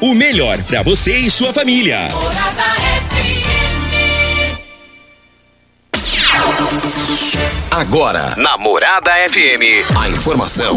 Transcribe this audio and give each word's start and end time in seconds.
O 0.00 0.14
melhor 0.14 0.62
para 0.64 0.82
você 0.82 1.16
e 1.16 1.30
sua 1.30 1.54
família. 1.54 2.08
Agora, 7.70 8.34
na 8.36 8.58
Morada 8.58 9.10
FM, 9.28 9.96
a 9.98 10.08
informação 10.10 10.76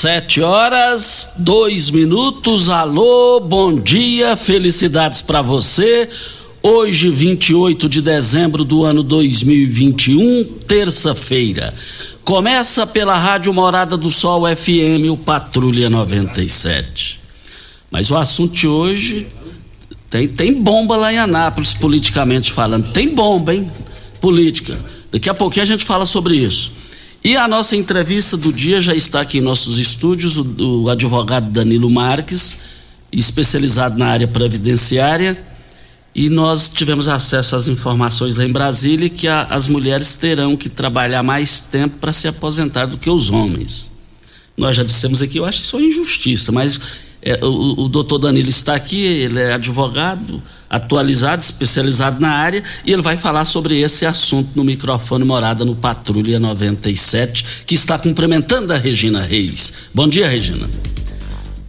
Sete 0.00 0.40
horas, 0.40 1.32
dois 1.38 1.90
minutos. 1.90 2.70
Alô, 2.70 3.40
bom 3.40 3.74
dia, 3.74 4.36
felicidades 4.36 5.20
para 5.20 5.42
você. 5.42 6.08
Hoje, 6.62 7.10
28 7.10 7.88
de 7.88 8.00
dezembro 8.00 8.62
do 8.62 8.84
ano 8.84 9.02
2021, 9.02 10.44
terça-feira. 10.68 11.74
Começa 12.24 12.86
pela 12.86 13.18
Rádio 13.18 13.52
Morada 13.52 13.96
do 13.96 14.08
Sol 14.08 14.44
FM, 14.46 15.10
o 15.10 15.16
Patrulha 15.16 15.90
97. 15.90 17.18
Mas 17.90 18.08
o 18.08 18.16
assunto 18.16 18.54
de 18.54 18.68
hoje 18.68 19.26
tem, 20.08 20.28
tem 20.28 20.62
bomba 20.62 20.96
lá 20.96 21.12
em 21.12 21.18
Anápolis, 21.18 21.74
politicamente 21.74 22.52
falando. 22.52 22.92
Tem 22.92 23.12
bomba, 23.12 23.52
hein? 23.52 23.68
Política. 24.20 24.78
Daqui 25.10 25.28
a 25.28 25.34
pouquinho 25.34 25.64
a 25.64 25.66
gente 25.66 25.84
fala 25.84 26.06
sobre 26.06 26.36
isso. 26.36 26.77
E 27.28 27.36
a 27.36 27.46
nossa 27.46 27.76
entrevista 27.76 28.38
do 28.38 28.50
dia 28.50 28.80
já 28.80 28.94
está 28.94 29.20
aqui 29.20 29.36
em 29.36 29.42
nossos 29.42 29.76
estúdios, 29.78 30.38
o, 30.38 30.84
o 30.84 30.88
advogado 30.88 31.50
Danilo 31.50 31.90
Marques, 31.90 32.58
especializado 33.12 33.98
na 33.98 34.06
área 34.06 34.26
previdenciária. 34.26 35.38
E 36.14 36.30
nós 36.30 36.70
tivemos 36.70 37.06
acesso 37.06 37.54
às 37.54 37.68
informações 37.68 38.36
lá 38.36 38.46
em 38.46 38.50
Brasília 38.50 39.10
que 39.10 39.28
a, 39.28 39.42
as 39.42 39.68
mulheres 39.68 40.16
terão 40.16 40.56
que 40.56 40.70
trabalhar 40.70 41.22
mais 41.22 41.60
tempo 41.60 41.98
para 41.98 42.14
se 42.14 42.26
aposentar 42.28 42.86
do 42.86 42.96
que 42.96 43.10
os 43.10 43.28
homens. 43.28 43.90
Nós 44.56 44.74
já 44.74 44.82
dissemos 44.82 45.20
aqui, 45.20 45.36
eu 45.36 45.44
acho 45.44 45.60
isso 45.60 45.76
uma 45.76 45.84
injustiça, 45.84 46.50
mas 46.50 46.80
é, 47.20 47.44
o, 47.44 47.82
o 47.82 47.88
doutor 47.90 48.20
Danilo 48.20 48.48
está 48.48 48.74
aqui, 48.74 49.04
ele 49.04 49.38
é 49.38 49.52
advogado, 49.52 50.42
atualizado, 50.68 51.42
especializado 51.42 52.20
na 52.20 52.30
área, 52.30 52.62
e 52.84 52.92
ele 52.92 53.02
vai 53.02 53.16
falar 53.16 53.44
sobre 53.44 53.80
esse 53.80 54.04
assunto 54.04 54.50
no 54.54 54.64
microfone 54.64 55.24
Morada 55.24 55.64
no 55.64 55.74
Patrulha 55.74 56.38
97, 56.38 57.64
que 57.66 57.74
está 57.74 57.98
cumprimentando 57.98 58.72
a 58.72 58.76
Regina 58.76 59.22
Reis. 59.22 59.88
Bom 59.94 60.08
dia, 60.08 60.28
Regina. 60.28 60.68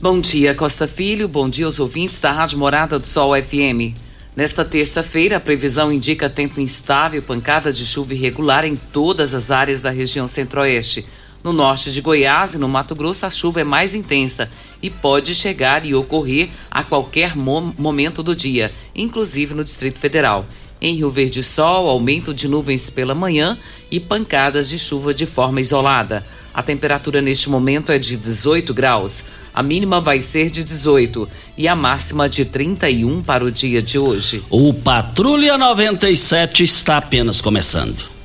Bom 0.01 0.19
dia, 0.21 0.55
Costa 0.55 0.87
Filho. 0.87 1.27
Bom 1.27 1.49
dia 1.49 1.65
aos 1.65 1.79
ouvintes 1.79 2.21
da 2.21 2.31
Rádio 2.31 2.57
Morada 2.57 2.97
do 2.97 3.05
Sol 3.05 3.33
FM. 3.35 3.95
Nesta 4.35 4.63
terça-feira, 4.63 5.35
a 5.35 5.39
previsão 5.39 5.91
indica 5.91 6.29
tempo 6.29 6.61
instável, 6.61 7.21
pancada 7.21 7.73
de 7.73 7.85
chuva 7.85 8.13
irregular 8.13 8.63
em 8.63 8.75
todas 8.75 9.33
as 9.33 9.51
áreas 9.51 9.81
da 9.81 9.89
região 9.89 10.27
centro-oeste. 10.27 11.05
No 11.43 11.53
norte 11.53 11.91
de 11.91 12.01
Goiás 12.01 12.53
e 12.53 12.57
no 12.57 12.67
Mato 12.67 12.93
Grosso, 12.93 13.25
a 13.25 13.29
chuva 13.29 13.61
é 13.61 13.63
mais 13.63 13.95
intensa 13.95 14.49
e 14.81 14.89
pode 14.89 15.33
chegar 15.33 15.85
e 15.85 15.95
ocorrer 15.95 16.49
a 16.69 16.83
qualquer 16.83 17.35
mo 17.35 17.73
momento 17.77 18.21
do 18.21 18.35
dia, 18.35 18.69
inclusive 18.93 19.53
no 19.53 19.63
Distrito 19.63 19.99
Federal. 19.99 20.45
Em 20.81 20.95
Rio 20.95 21.09
Verde 21.09 21.41
Sol, 21.43 21.87
aumento 21.89 22.33
de 22.33 22.47
nuvens 22.47 22.89
pela 22.89 23.15
manhã 23.15 23.57
e 23.89 23.99
pancadas 23.99 24.69
de 24.69 24.77
chuva 24.77 25.13
de 25.13 25.25
forma 25.25 25.61
isolada. 25.61 26.25
A 26.53 26.61
temperatura 26.61 27.21
neste 27.21 27.49
momento 27.49 27.91
é 27.91 27.97
de 27.97 28.17
18 28.17 28.73
graus. 28.73 29.25
A 29.53 29.63
mínima 29.63 29.99
vai 30.01 30.21
ser 30.21 30.49
de 30.49 30.63
18 30.63 31.27
e 31.57 31.67
a 31.67 31.75
máxima 31.75 32.27
de 32.27 32.45
31 32.45 33.21
para 33.21 33.43
o 33.43 33.51
dia 33.51 33.81
de 33.81 33.97
hoje. 33.97 34.43
O 34.49 34.73
Patrulha 34.73 35.57
97 35.57 36.63
está 36.63 36.97
apenas 36.97 37.39
começando. 37.41 38.18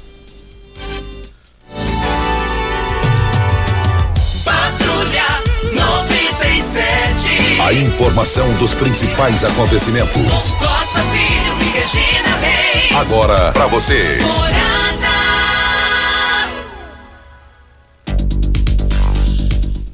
A 7.65 7.73
informação 7.73 8.55
dos 8.59 8.75
principais 8.75 9.43
acontecimentos. 9.43 10.53
Costa 10.53 11.01
Filho 11.01 11.63
e 11.63 11.71
Regina 11.73 12.37
Reis. 12.37 12.93
Agora 12.93 13.53
para 13.53 13.67
você. 13.69 14.19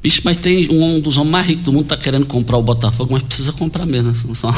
Bicho, 0.03 0.21
mas 0.25 0.35
tem 0.35 0.69
um, 0.69 0.97
um 0.97 0.99
dos 0.99 1.15
homens 1.15 1.31
mais 1.31 1.47
ricos 1.47 1.63
do 1.63 1.71
mundo 1.71 1.85
tá 1.85 1.95
querendo 1.95 2.25
comprar 2.25 2.57
o 2.57 2.61
Botafogo, 2.61 3.13
mas 3.13 3.23
precisa 3.23 3.53
comprar 3.53 3.85
mesmo. 3.85 4.11
Né? 4.11 4.33
Só... 4.33 4.53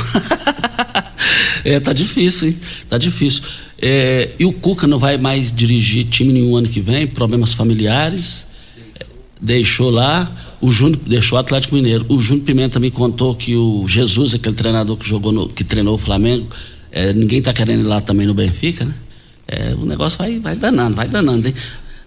é, 1.63 1.79
tá 1.79 1.93
difícil, 1.93 2.47
hein? 2.47 2.59
Tá 2.89 2.97
difícil. 2.97 3.43
É, 3.77 4.31
e 4.39 4.45
o 4.45 4.51
Cuca 4.51 4.87
não 4.87 4.97
vai 4.97 5.19
mais 5.19 5.55
dirigir 5.55 6.05
time 6.05 6.33
nenhum 6.33 6.55
ano 6.55 6.67
que 6.67 6.81
vem, 6.81 7.05
problemas 7.05 7.53
familiares. 7.53 8.47
Deixou 9.39 9.91
lá. 9.91 10.31
O 10.63 10.71
Júnior 10.71 10.97
deixou 11.05 11.37
o 11.37 11.41
Atlético 11.41 11.75
Mineiro. 11.75 12.05
O 12.07 12.21
Júnior 12.21 12.45
Pimenta 12.45 12.79
me 12.79 12.89
contou 12.89 13.35
que 13.35 13.53
o 13.53 13.85
Jesus, 13.85 14.33
aquele 14.33 14.55
treinador 14.55 14.95
que 14.95 15.05
jogou 15.05 15.29
no, 15.29 15.49
que 15.49 15.61
treinou 15.61 15.95
o 15.95 15.97
Flamengo, 15.97 16.47
é, 16.89 17.11
ninguém 17.11 17.39
está 17.39 17.51
querendo 17.51 17.81
ir 17.81 17.87
lá 17.87 17.99
também 17.99 18.25
no 18.25 18.33
Benfica, 18.33 18.85
né? 18.85 18.93
É, 19.45 19.75
o 19.77 19.85
negócio 19.85 20.17
vai, 20.17 20.39
vai 20.39 20.55
danando, 20.55 20.95
vai 20.95 21.09
danando, 21.09 21.45
hein? 21.45 21.53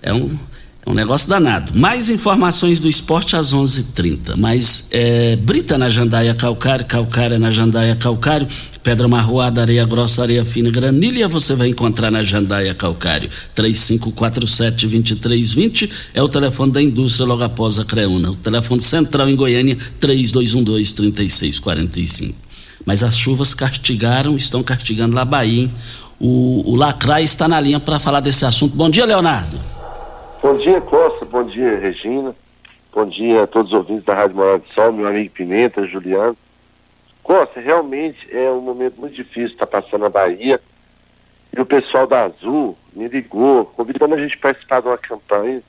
É 0.00 0.14
um, 0.14 0.38
um 0.86 0.94
negócio 0.94 1.28
danado. 1.28 1.72
Mais 1.74 2.08
informações 2.08 2.78
do 2.78 2.88
esporte 2.88 3.34
às 3.34 3.52
11:30. 3.52 3.80
h 3.80 3.88
30 3.94 4.36
Mas 4.36 4.86
é, 4.92 5.34
Brita 5.36 5.76
na 5.76 5.90
Jandaia 5.90 6.32
Calcário, 6.34 6.86
Calcária 6.86 7.36
na 7.38 7.50
Jandaia 7.50 7.96
Calcário, 7.96 8.46
Pedra 8.84 9.08
marroada, 9.08 9.62
areia 9.62 9.84
grossa, 9.84 10.22
areia 10.22 10.44
fina, 10.44 10.70
granilha, 10.70 11.26
você 11.26 11.56
vai 11.56 11.66
encontrar 11.66 12.08
na 12.08 12.22
Jandaia 12.22 12.72
Calcário. 12.72 13.28
3547-2320 13.56 15.90
é 16.14 16.22
o 16.22 16.28
telefone 16.28 16.70
da 16.70 16.80
indústria 16.80 17.26
logo 17.26 17.42
após 17.42 17.80
a 17.80 17.84
Creuna. 17.84 18.30
O 18.30 18.36
telefone 18.36 18.80
central 18.80 19.28
em 19.28 19.34
Goiânia, 19.34 19.76
3212-3645. 20.00 22.32
Mas 22.84 23.02
as 23.02 23.18
chuvas 23.18 23.52
castigaram, 23.52 24.36
estão 24.36 24.62
castigando 24.62 25.16
lá 25.16 25.24
Bahia, 25.24 25.62
hein? 25.62 25.70
O, 26.20 26.70
o 26.70 26.76
Lacraia 26.76 27.24
está 27.24 27.48
na 27.48 27.60
linha 27.60 27.80
para 27.80 27.98
falar 27.98 28.20
desse 28.20 28.44
assunto. 28.44 28.76
Bom 28.76 28.88
dia, 28.88 29.04
Leonardo. 29.04 29.58
Bom 30.46 30.54
dia, 30.54 30.80
Costa. 30.80 31.24
Bom 31.24 31.42
dia, 31.42 31.76
Regina. 31.76 32.32
Bom 32.92 33.04
dia 33.04 33.42
a 33.42 33.46
todos 33.48 33.72
os 33.72 33.78
ouvintes 33.78 34.04
da 34.04 34.14
Rádio 34.14 34.36
Morada 34.36 34.58
do 34.58 34.68
Sol, 34.68 34.92
meu 34.92 35.08
amigo 35.08 35.28
Pimenta, 35.30 35.84
Juliano. 35.84 36.36
Costa, 37.20 37.58
realmente 37.58 38.28
é 38.30 38.48
um 38.52 38.60
momento 38.60 39.00
muito 39.00 39.16
difícil 39.16 39.54
estar 39.54 39.66
tá 39.66 39.82
passando 39.82 40.02
na 40.02 40.08
Bahia. 40.08 40.60
E 41.52 41.60
o 41.60 41.66
pessoal 41.66 42.06
da 42.06 42.26
Azul 42.26 42.78
me 42.92 43.08
ligou, 43.08 43.64
convidando 43.64 44.14
a 44.14 44.18
gente 44.18 44.36
a 44.36 44.40
participar 44.40 44.82
de 44.82 44.86
uma 44.86 44.96
campanha 44.96 45.60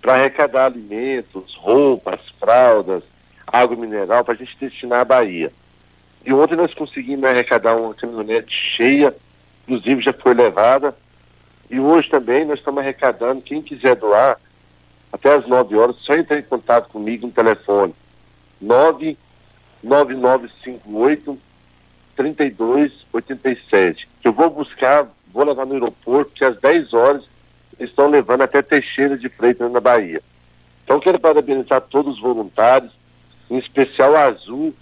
para 0.00 0.14
arrecadar 0.14 0.66
alimentos, 0.66 1.56
roupas, 1.56 2.20
fraldas, 2.38 3.02
água 3.44 3.76
mineral 3.76 4.24
para 4.24 4.34
a 4.34 4.36
gente 4.36 4.56
destinar 4.60 5.00
à 5.00 5.04
Bahia. 5.04 5.50
E 6.24 6.32
ontem 6.32 6.54
nós 6.54 6.72
conseguimos 6.72 7.24
arrecadar 7.24 7.74
uma 7.74 7.92
caminhonete 7.94 8.54
cheia, 8.54 9.12
inclusive 9.66 10.00
já 10.00 10.12
foi 10.12 10.34
levada. 10.34 10.94
E 11.70 11.78
hoje 11.78 12.10
também 12.10 12.44
nós 12.44 12.58
estamos 12.58 12.80
arrecadando, 12.80 13.40
quem 13.40 13.62
quiser 13.62 13.94
doar, 13.94 14.36
até 15.12 15.32
as 15.34 15.46
9 15.46 15.76
horas, 15.76 15.94
só 16.00 16.16
entrar 16.16 16.38
em 16.38 16.42
contato 16.42 16.88
comigo 16.88 17.26
no 17.26 17.32
telefone 17.32 17.94
99958 18.60 21.38
3287. 22.16 24.08
Que 24.20 24.28
eu 24.28 24.32
vou 24.32 24.50
buscar, 24.50 25.08
vou 25.32 25.44
levar 25.44 25.64
no 25.64 25.74
aeroporto, 25.74 26.32
que 26.32 26.44
às 26.44 26.60
10 26.60 26.92
horas 26.92 27.22
estão 27.78 28.08
levando 28.08 28.42
até 28.42 28.60
Teixeira 28.60 29.16
de 29.16 29.28
Freitas 29.28 29.70
na 29.70 29.78
Bahia. 29.80 30.20
Então 30.84 30.98
quero 31.00 31.18
parabenizar 31.18 31.80
todos 31.80 32.16
os 32.16 32.20
voluntários, 32.20 32.92
em 33.48 33.56
especial 33.58 34.14
a 34.16 34.24
Azul, 34.24 34.74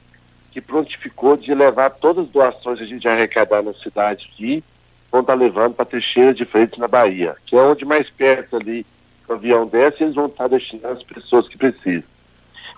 que 0.51 0.61
prontificou 0.61 1.37
de 1.37 1.55
levar 1.55 1.91
todas 1.91 2.25
as 2.25 2.31
doações 2.31 2.79
que 2.79 2.85
a 2.85 2.89
gente 2.89 3.07
arrecadar 3.07 3.63
na 3.63 3.73
cidade 3.75 4.29
aqui, 4.33 4.65
vão 5.11 5.23
estar 5.23 5.35
levando 5.35 5.75
para 5.75 5.85
Teixeira 5.85 6.35
de 6.35 6.45
Freitas 6.45 6.79
na 6.79 6.89
Bahia, 6.89 7.37
que 7.47 7.57
é 7.57 7.63
onde 7.63 7.85
mais 7.85 8.11
perto 8.11 8.57
ali 8.57 8.85
o 9.29 9.35
avião 9.35 9.67
desce, 9.67 10.03
eles 10.03 10.15
vão 10.15 10.27
estar 10.27 10.49
destinando 10.49 10.99
as 10.99 11.03
pessoas 11.03 11.47
que 11.49 11.59
precisam. 11.59 12.05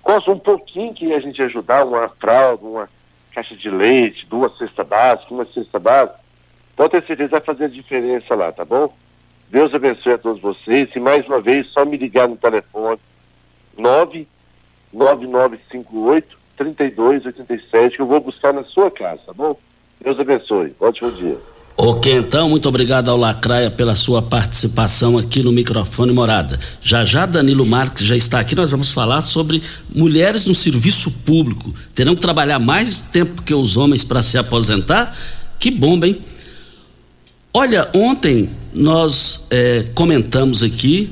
Costa, 0.02 0.30
um 0.30 0.38
pouquinho 0.38 0.94
que 0.94 1.12
a 1.12 1.20
gente 1.20 1.42
ajudar, 1.42 1.84
uma 1.84 2.08
fralda, 2.08 2.64
uma 2.64 2.88
caixa 3.32 3.54
de 3.54 3.70
leite, 3.70 4.26
duas 4.26 4.56
cestas 4.58 4.86
básicas, 4.86 5.30
uma 5.30 5.44
cesta 5.44 5.78
básica, 5.78 6.18
pode 6.74 6.92
ter 6.92 7.04
certeza 7.06 7.28
vai 7.30 7.40
fazer 7.40 7.66
a 7.66 7.68
diferença 7.68 8.34
lá, 8.34 8.50
tá 8.50 8.64
bom? 8.64 8.90
Deus 9.48 9.72
abençoe 9.74 10.14
a 10.14 10.18
todos 10.18 10.40
vocês 10.40 10.88
e 10.94 11.00
mais 11.00 11.26
uma 11.26 11.40
vez 11.40 11.66
só 11.68 11.84
me 11.84 11.96
ligar 11.96 12.28
no 12.28 12.36
telefone 12.36 12.98
99958 13.76 16.40
3287 16.56 17.96
que 17.96 18.02
eu 18.02 18.06
vou 18.06 18.20
buscar 18.20 18.52
na 18.52 18.62
sua 18.64 18.90
casa, 18.90 19.22
tá 19.26 19.32
bom? 19.32 19.56
Deus 20.00 20.20
abençoe. 20.20 20.74
Ótimo 20.78 21.10
dia. 21.12 21.38
Ok, 21.76 22.14
então, 22.14 22.50
muito 22.50 22.68
obrigado 22.68 23.08
ao 23.08 23.16
Lacraia 23.16 23.70
pela 23.70 23.94
sua 23.94 24.20
participação 24.20 25.16
aqui 25.16 25.42
no 25.42 25.50
microfone 25.50 26.12
Morada. 26.12 26.58
Já 26.82 27.06
já 27.06 27.24
Danilo 27.24 27.64
Marques 27.64 28.04
já 28.04 28.14
está 28.14 28.38
aqui, 28.38 28.54
nós 28.54 28.70
vamos 28.70 28.92
falar 28.92 29.22
sobre 29.22 29.62
mulheres 29.94 30.44
no 30.44 30.54
serviço 30.54 31.10
público. 31.24 31.74
Terão 31.94 32.14
que 32.14 32.20
trabalhar 32.20 32.58
mais 32.58 32.98
tempo 33.00 33.42
que 33.42 33.54
os 33.54 33.78
homens 33.78 34.04
para 34.04 34.22
se 34.22 34.36
aposentar? 34.36 35.16
Que 35.58 35.70
bomba, 35.70 36.06
hein? 36.06 36.18
Olha, 37.52 37.88
ontem 37.94 38.50
nós 38.74 39.46
é, 39.50 39.86
comentamos 39.94 40.62
aqui 40.62 41.10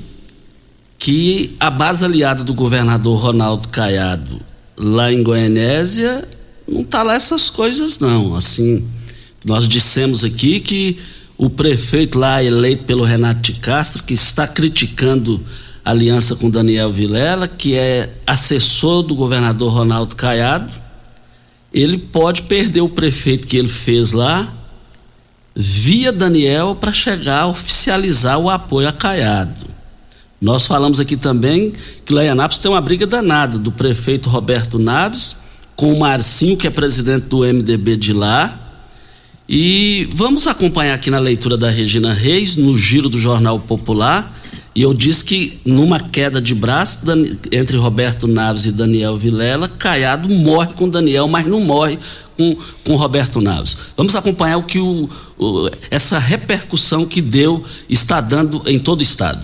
que 0.98 1.56
a 1.58 1.70
base 1.70 2.04
aliada 2.04 2.44
do 2.44 2.52
governador 2.52 3.18
Ronaldo 3.18 3.68
Caiado 3.68 4.38
lá 4.76 5.10
em 5.10 5.22
Goianésia 5.22 6.28
não 6.68 6.84
tá 6.84 7.02
lá 7.02 7.14
essas 7.14 7.48
coisas 7.48 7.98
não, 7.98 8.34
assim 8.36 8.86
nós 9.44 9.68
dissemos 9.68 10.24
aqui 10.24 10.60
que 10.60 10.98
o 11.36 11.48
prefeito 11.48 12.18
lá 12.18 12.42
eleito 12.42 12.84
pelo 12.84 13.04
Renato 13.04 13.40
de 13.40 13.54
Castro, 13.54 14.02
que 14.02 14.14
está 14.14 14.46
criticando 14.46 15.40
a 15.84 15.90
aliança 15.90 16.34
com 16.34 16.50
Daniel 16.50 16.92
Vilela, 16.92 17.46
que 17.46 17.74
é 17.74 18.12
assessor 18.26 19.02
do 19.02 19.14
governador 19.14 19.72
Ronaldo 19.72 20.16
Caiado, 20.16 20.72
ele 21.72 21.96
pode 21.96 22.42
perder 22.42 22.80
o 22.80 22.88
prefeito 22.88 23.46
que 23.46 23.56
ele 23.56 23.68
fez 23.68 24.12
lá 24.12 24.52
via 25.54 26.12
Daniel 26.12 26.76
para 26.78 26.92
chegar 26.92 27.42
a 27.42 27.46
oficializar 27.46 28.38
o 28.38 28.50
apoio 28.50 28.88
a 28.88 28.92
Caiado. 28.92 29.66
Nós 30.40 30.66
falamos 30.66 31.00
aqui 31.00 31.16
também 31.16 31.72
que 32.04 32.14
lá 32.14 32.24
em 32.24 32.28
Anápolis 32.28 32.60
tem 32.60 32.70
uma 32.70 32.80
briga 32.80 33.06
danada 33.06 33.58
do 33.58 33.72
prefeito 33.72 34.28
Roberto 34.28 34.78
Naves 34.78 35.38
com 35.74 35.92
o 35.92 35.98
Marcinho, 35.98 36.56
que 36.56 36.66
é 36.66 36.70
presidente 36.70 37.26
do 37.26 37.38
MDB 37.38 37.96
de 37.96 38.12
lá, 38.12 38.67
e 39.48 40.06
vamos 40.12 40.46
acompanhar 40.46 40.94
aqui 40.94 41.10
na 41.10 41.18
leitura 41.18 41.56
da 41.56 41.70
Regina 41.70 42.12
Reis, 42.12 42.56
no 42.56 42.76
giro 42.76 43.08
do 43.08 43.18
Jornal 43.18 43.58
Popular. 43.58 44.36
E 44.74 44.82
eu 44.82 44.92
disse 44.92 45.24
que 45.24 45.58
numa 45.64 45.98
queda 45.98 46.40
de 46.40 46.54
braço 46.54 47.06
entre 47.50 47.78
Roberto 47.78 48.28
Naves 48.28 48.66
e 48.66 48.72
Daniel 48.72 49.16
Vilela, 49.16 49.66
Caiado 49.66 50.28
morre 50.28 50.74
com 50.74 50.86
Daniel, 50.86 51.26
mas 51.26 51.46
não 51.46 51.62
morre 51.62 51.98
com, 52.36 52.56
com 52.84 52.94
Roberto 52.94 53.40
Naves. 53.40 53.76
Vamos 53.96 54.14
acompanhar 54.14 54.58
o 54.58 54.62
que 54.64 54.78
o, 54.78 55.08
o, 55.38 55.70
essa 55.90 56.18
repercussão 56.18 57.06
que 57.06 57.22
deu 57.22 57.64
está 57.88 58.20
dando 58.20 58.62
em 58.66 58.78
todo 58.78 59.00
o 59.00 59.02
estado. 59.02 59.42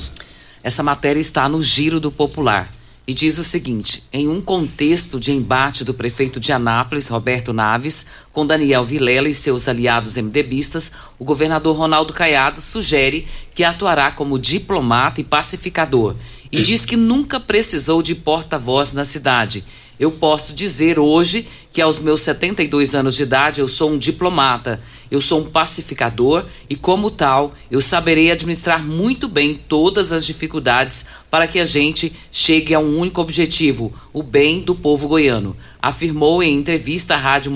Essa 0.63 0.83
matéria 0.83 1.21
está 1.21 1.49
no 1.49 1.63
giro 1.63 1.99
do 1.99 2.13
Popular 2.13 2.74
e 3.07 3.15
diz 3.15 3.39
o 3.39 3.45
seguinte: 3.45 4.03
em 4.13 4.29
um 4.29 4.41
contexto 4.41 5.21
de 5.21 5.33
embate 5.33 5.85
do 5.85 5.95
prefeito 5.95 6.41
de 6.41 6.53
Anápolis, 6.53 7.09
Roberto 7.09 7.53
Naves, 7.53 8.07
com 8.33 8.47
Daniel 8.47 8.85
Vilela 8.85 9.29
e 9.29 9.35
seus 9.35 9.69
aliados 9.69 10.17
MDBistas, 10.17 10.93
o 11.19 11.25
governador 11.25 11.77
Ronaldo 11.77 12.13
Caiado 12.13 12.61
sugere 12.61 13.27
que 13.55 13.65
atuará 13.65 14.11
como 14.11 14.39
diplomata 14.39 15.21
e 15.21 15.25
pacificador 15.25 16.15
e 16.51 16.63
diz 16.63 16.87
que 16.87 16.97
nunca 16.97 17.41
precisou 17.41 18.03
de 18.03 18.15
porta-voz 18.15 18.93
na 18.93 19.05
cidade. 19.05 19.65
Eu 19.99 20.11
posso 20.11 20.55
dizer 20.55 20.99
hoje 20.99 21.47
que 21.73 21.81
aos 21.81 22.01
meus 22.01 22.21
72 22.21 22.95
anos 22.95 23.17
de 23.17 23.25
idade 23.25 23.61
eu 23.61 23.69
sou 23.69 23.91
um 23.91 23.99
diplomata 23.99 24.81
eu 25.15 25.21
sou 25.21 25.41
um 25.41 25.45
pacificador 25.45 26.45
e, 26.69 26.75
como 26.75 27.11
tal, 27.11 27.55
eu 27.71 27.81
saberei 27.81 28.31
administrar 28.31 28.85
muito 28.85 29.29
bem 29.29 29.55
todas 29.55 30.13
as 30.13 30.27
dificuldades 30.27 31.07
para 31.31 31.47
que 31.47 31.61
a 31.61 31.65
gente 31.65 32.13
chegue 32.33 32.75
a 32.75 32.81
um 32.81 32.99
único 32.99 33.21
objetivo, 33.21 33.93
o 34.13 34.23
bem 34.23 34.61
do 34.61 34.75
povo 34.75 35.07
goiano, 35.07 35.57
afirmou 35.81 36.43
em 36.43 36.57
entrevista 36.57 37.15
à 37.15 37.17
Rádio 37.17 37.53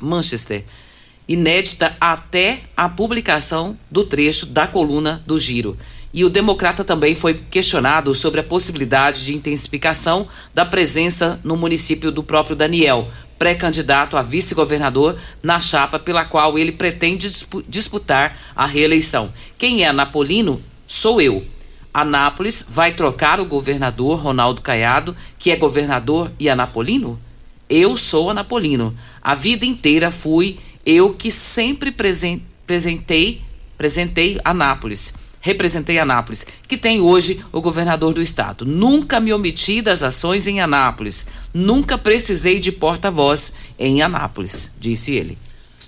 Manchester, 0.00 0.64
inédita 1.28 1.96
até 2.00 2.60
a 2.76 2.88
publicação 2.88 3.76
do 3.90 4.04
trecho 4.04 4.46
da 4.46 4.66
coluna 4.66 5.22
do 5.26 5.38
Giro. 5.38 5.76
E 6.12 6.24
o 6.24 6.30
democrata 6.30 6.84
também 6.84 7.14
foi 7.14 7.34
questionado 7.34 8.14
sobre 8.14 8.40
a 8.40 8.44
possibilidade 8.44 9.24
de 9.24 9.34
intensificação 9.34 10.26
da 10.52 10.64
presença 10.64 11.40
no 11.44 11.56
município 11.56 12.10
do 12.10 12.22
próprio 12.22 12.56
Daniel, 12.56 13.08
pré-candidato 13.40 14.18
a 14.18 14.22
vice-governador 14.22 15.18
na 15.42 15.58
chapa 15.58 15.98
pela 15.98 16.26
qual 16.26 16.58
ele 16.58 16.72
pretende 16.72 17.26
disputar 17.66 18.38
a 18.54 18.66
reeleição. 18.66 19.32
Quem 19.58 19.82
é 19.82 19.88
Anapolino? 19.88 20.60
Sou 20.86 21.22
eu. 21.22 21.42
Anápolis 21.92 22.66
vai 22.68 22.92
trocar 22.92 23.40
o 23.40 23.46
governador 23.46 24.20
Ronaldo 24.20 24.60
Caiado, 24.60 25.16
que 25.38 25.50
é 25.50 25.56
governador 25.56 26.30
e 26.38 26.50
anapolino? 26.50 27.18
Eu 27.68 27.96
sou 27.96 28.28
anapolino. 28.28 28.94
A 29.22 29.34
vida 29.34 29.64
inteira 29.64 30.10
fui 30.10 30.58
eu 30.84 31.14
que 31.14 31.30
sempre 31.30 31.90
presentei, 31.90 33.40
presentei 33.78 34.38
Anápolis 34.44 35.14
representei 35.40 35.98
Anápolis, 35.98 36.46
que 36.68 36.76
tem 36.76 37.00
hoje 37.00 37.40
o 37.50 37.60
governador 37.60 38.12
do 38.12 38.22
estado. 38.22 38.64
Nunca 38.64 39.18
me 39.18 39.32
omiti 39.32 39.80
das 39.80 40.02
ações 40.02 40.46
em 40.46 40.60
Anápolis. 40.60 41.26
Nunca 41.52 41.96
precisei 41.96 42.60
de 42.60 42.70
porta-voz 42.70 43.54
em 43.78 44.02
Anápolis, 44.02 44.74
disse 44.78 45.12
ele. 45.12 45.38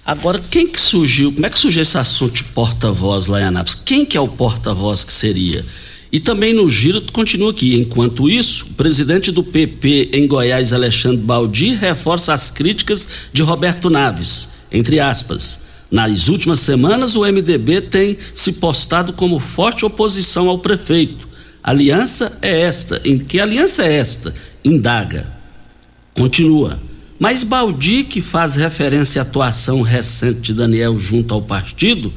Agora, 0.04 0.42
quem 0.50 0.66
que 0.66 0.80
surgiu, 0.80 1.30
como 1.32 1.46
é 1.46 1.50
que 1.50 1.58
surgiu 1.58 1.82
esse 1.82 1.96
assunto 1.96 2.34
de 2.34 2.44
porta-voz 2.44 3.28
lá 3.28 3.40
em 3.40 3.44
Anápolis? 3.44 3.74
Quem 3.84 4.04
que 4.04 4.16
é 4.16 4.20
o 4.20 4.26
porta-voz 4.26 5.04
que 5.04 5.12
seria? 5.12 5.64
E 6.10 6.18
também 6.18 6.52
no 6.52 6.68
giro 6.68 7.00
continua 7.12 7.52
aqui. 7.52 7.74
Enquanto 7.74 8.28
isso, 8.28 8.66
o 8.66 8.74
presidente 8.74 9.30
do 9.30 9.44
PP 9.44 10.10
em 10.12 10.26
Goiás, 10.26 10.72
Alexandre 10.72 11.18
Baldi, 11.18 11.74
reforça 11.74 12.34
as 12.34 12.50
críticas 12.50 13.08
de 13.32 13.42
Roberto 13.42 13.88
Naves, 13.88 14.48
entre 14.70 14.98
aspas. 14.98 15.60
Nas 15.92 16.28
últimas 16.28 16.60
semanas, 16.60 17.14
o 17.14 17.20
MDB 17.20 17.82
tem 17.82 18.16
se 18.34 18.54
postado 18.54 19.12
como 19.12 19.38
forte 19.38 19.84
oposição 19.84 20.48
ao 20.48 20.58
prefeito. 20.58 21.28
aliança 21.62 22.38
é 22.40 22.62
esta. 22.62 23.02
Em 23.04 23.18
que 23.18 23.38
aliança 23.38 23.84
é 23.84 23.96
esta? 23.96 24.32
Indaga. 24.64 25.30
Continua. 26.16 26.80
Mas 27.18 27.44
Baldi, 27.44 28.04
que 28.04 28.22
faz 28.22 28.56
referência 28.56 29.20
à 29.20 29.22
atuação 29.22 29.82
recente 29.82 30.40
de 30.40 30.54
Daniel 30.54 30.98
junto 30.98 31.34
ao 31.34 31.42
partido, 31.42 32.10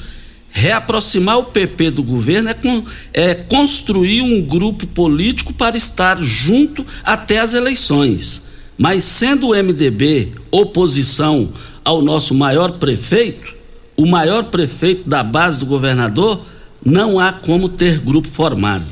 reaproximar 0.50 1.38
o 1.38 1.44
PP 1.44 1.92
do 1.92 2.02
governo 2.02 2.48
é, 2.48 2.54
com, 2.54 2.82
é 3.14 3.34
construir 3.36 4.22
um 4.22 4.42
grupo 4.42 4.88
político 4.88 5.54
para 5.54 5.76
estar 5.76 6.24
junto 6.24 6.86
até 7.04 7.40
as 7.40 7.54
eleições. 7.54 8.46
Mas 8.78 9.04
sendo 9.04 9.50
o 9.50 9.54
MDB 9.54 10.32
oposição 10.50 11.50
ao 11.84 12.02
nosso 12.02 12.34
maior 12.34 12.72
prefeito, 12.80 13.54
o 13.98 14.06
maior 14.06 14.46
prefeito 14.46 15.08
da 15.08 15.24
base 15.24 15.60
do 15.60 15.66
governador, 15.66 16.42
não 16.84 17.20
há 17.20 17.32
como 17.32 17.70
ter 17.70 18.00
grupo 18.00 18.28
formado. 18.28 18.86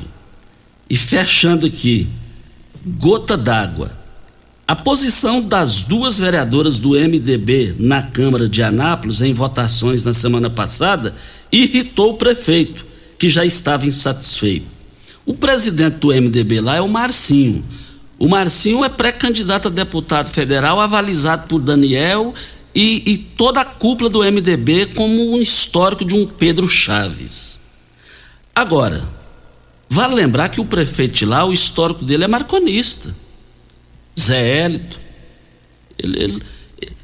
E 0.90 0.96
fechando 0.96 1.66
aqui, 1.66 2.08
gota 2.86 3.38
d'água. 3.38 3.92
A 4.66 4.76
posição 4.76 5.42
das 5.42 5.82
duas 5.82 6.20
vereadoras 6.20 6.80
do 6.80 6.92
MDB 6.92 7.76
na 7.78 8.02
Câmara 8.02 8.48
de 8.48 8.64
Anápolis 8.64 9.22
em 9.22 9.34
votações 9.34 10.04
na 10.04 10.14
semana 10.14 10.50
passada 10.50 11.14
irritou 11.52 12.12
o 12.12 12.18
prefeito, 12.18 12.86
que 13.18 13.28
já 13.28 13.46
estava 13.46 13.86
insatisfeito. 13.86 14.66
O 15.26 15.34
presidente 15.34 15.98
do 15.98 16.08
MDB 16.08 16.62
lá 16.62 16.78
é 16.78 16.82
o 16.82 16.88
Marcinho. 16.88 17.64
O 18.18 18.28
Marcinho 18.28 18.84
é 18.84 18.90
pré-candidato 18.90 19.68
a 19.68 19.72
deputado 19.72 20.30
federal, 20.30 20.80
avalizado 20.80 21.48
por 21.48 21.60
Daniel 21.60 22.34
e, 22.76 23.04
e, 23.06 23.18
toda 23.18 23.62
a 23.62 23.66
cúpula 23.66 24.10
do 24.10 24.24
MDB 24.24 24.88
como 24.88 25.36
um 25.36 25.42
histórico 25.42 26.04
de 26.04 26.16
um 26.16 26.26
Pedro 26.26 26.68
Chaves. 26.68 27.60
Agora, 28.56 29.08
vale 29.88 30.16
lembrar 30.16 30.50
que 30.50 30.60
o 30.60 30.66
prefeito 30.66 31.14
de 31.14 31.26
lá, 31.26 31.46
o 31.46 31.54
histórico 31.54 32.04
dele 32.04 32.24
é 32.24 32.28
marconista. 32.28 33.16
Zé 34.20 34.66
Hélito. 34.66 35.00
Ele, 35.98 36.24
ele, 36.24 36.44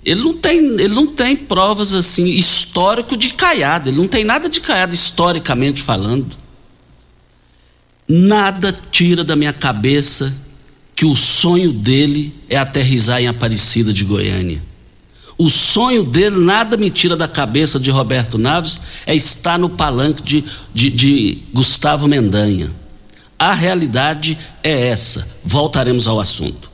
ele, 0.04 0.22
não 0.22 0.34
tem, 0.38 0.58
ele 0.58 0.94
não 0.94 1.08
tem 1.08 1.36
provas 1.36 1.94
assim, 1.94 2.26
histórico 2.26 3.16
de 3.16 3.30
caiado. 3.34 3.90
Ele 3.90 3.98
não 3.98 4.08
tem 4.08 4.24
nada 4.24 4.50
de 4.50 4.60
caiado 4.62 4.94
historicamente 4.94 5.84
falando. 5.84 6.36
Nada 8.08 8.78
tira 8.90 9.24
da 9.24 9.36
minha 9.36 9.54
cabeça 9.54 10.36
que 10.96 11.06
o 11.06 11.16
sonho 11.16 11.72
dele 11.72 12.34
é 12.50 12.58
aterrizar 12.58 13.22
em 13.22 13.28
Aparecida 13.28 13.94
de 13.94 14.04
Goiânia. 14.04 14.69
O 15.40 15.50
sonho 15.50 16.04
dele, 16.04 16.38
nada 16.38 16.76
me 16.76 16.92
tira 16.92 17.16
da 17.16 17.26
cabeça 17.26 17.80
de 17.80 17.90
Roberto 17.90 18.38
Naves, 18.38 18.78
é 19.06 19.16
estar 19.16 19.58
no 19.58 19.70
palanque 19.70 20.22
de, 20.22 20.44
de, 20.74 20.90
de 20.90 21.38
Gustavo 21.54 22.10
Mendanha. 22.10 22.70
A 23.40 23.54
realidade 23.54 24.38
é 24.62 24.88
essa. 24.88 25.26
Voltaremos 25.46 26.08
ao 26.08 26.20
assunto. 26.20 26.70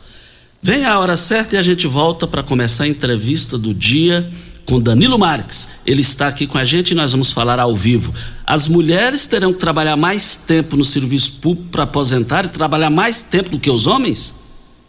Vem 0.63 0.83
a 0.83 0.97
hora 0.97 1.15
certa 1.15 1.53
e 1.53 1.59
a 1.59 1.61
gente 1.61 1.85
volta 1.85 2.25
para 2.25 2.41
começar 2.41 2.85
a 2.85 2.87
entrevista 2.87 3.55
do 3.55 3.71
dia 3.71 4.27
com 4.65 4.81
Danilo 4.81 5.19
Marques. 5.19 5.67
Ele 5.85 6.01
está 6.01 6.27
aqui 6.27 6.47
com 6.47 6.57
a 6.57 6.65
gente 6.65 6.89
e 6.89 6.95
nós 6.95 7.11
vamos 7.11 7.31
falar 7.31 7.59
ao 7.59 7.75
vivo. 7.75 8.11
As 8.47 8.67
mulheres 8.67 9.27
terão 9.27 9.53
que 9.53 9.59
trabalhar 9.59 9.95
mais 9.95 10.37
tempo 10.37 10.75
no 10.75 10.83
serviço 10.83 11.33
público 11.33 11.69
para 11.69 11.83
aposentar 11.83 12.45
e 12.45 12.49
trabalhar 12.49 12.89
mais 12.89 13.21
tempo 13.21 13.51
do 13.51 13.59
que 13.59 13.69
os 13.69 13.85
homens? 13.85 14.43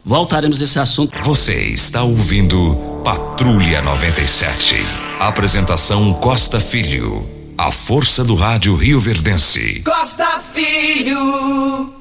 Voltaremos 0.08 0.60
a 0.60 0.64
esse 0.64 0.78
assunto. 0.78 1.20
Você 1.25 1.64
está 1.70 2.04
ouvindo 2.04 2.76
Patrulha 3.02 3.82
97. 3.82 4.76
Apresentação 5.18 6.14
Costa 6.14 6.60
Filho. 6.60 7.28
A 7.58 7.72
força 7.72 8.22
do 8.22 8.36
rádio 8.36 8.76
Rio 8.76 9.00
Verdense. 9.00 9.82
Costa 9.84 10.38
Filho. 10.38 11.92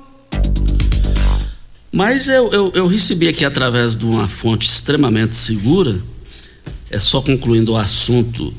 Mas 1.91 2.27
eu, 2.27 2.51
eu, 2.51 2.71
eu 2.75 2.85
recebi 2.85 3.27
aqui 3.27 3.43
através 3.43 3.95
de 3.95 4.05
uma 4.05 4.27
fonte 4.27 4.67
extremamente 4.67 5.35
segura, 5.35 5.99
é 6.91 6.99
só 6.99 7.23
concluindo 7.23 7.71
o 7.71 7.77
assunto 7.77 8.53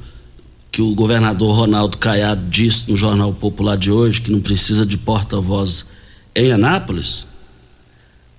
que 0.73 0.83
o 0.83 0.93
governador 0.93 1.55
Ronaldo 1.55 1.99
Caiado 1.99 2.45
disse 2.49 2.91
no 2.91 2.97
Jornal 2.97 3.33
Popular 3.33 3.77
de 3.77 3.93
hoje, 3.93 4.23
que 4.23 4.33
não 4.33 4.41
precisa 4.41 4.85
de 4.85 4.99
porta-voz 4.99 5.87
em 6.35 6.51
Anápolis. 6.51 7.29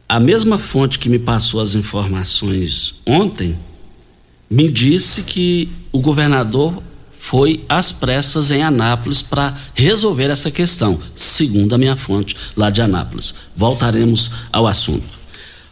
A 0.10 0.22
mesma 0.22 0.58
fonte 0.58 1.00
que 1.00 1.10
me 1.10 1.20
passou 1.20 1.60
as 1.60 1.76
informações 1.76 2.96
ontem 3.06 3.58
me 4.50 4.70
disse 4.70 5.24
que 5.24 5.68
o 5.92 6.00
governador 6.00 6.82
foi 7.20 7.66
às 7.68 7.92
pressas 7.92 8.52
em 8.52 8.64
Anápolis 8.64 9.22
para 9.22 9.54
resolver 9.76 10.30
essa 10.30 10.50
questão, 10.50 10.98
segundo 11.14 11.76
a 11.76 11.78
minha 11.78 11.98
fonte 11.98 12.38
lá 12.56 12.70
de 12.70 12.82
Anápolis. 12.82 13.34
Voltaremos 13.54 14.32
ao 14.54 14.66
assunto. 14.66 15.18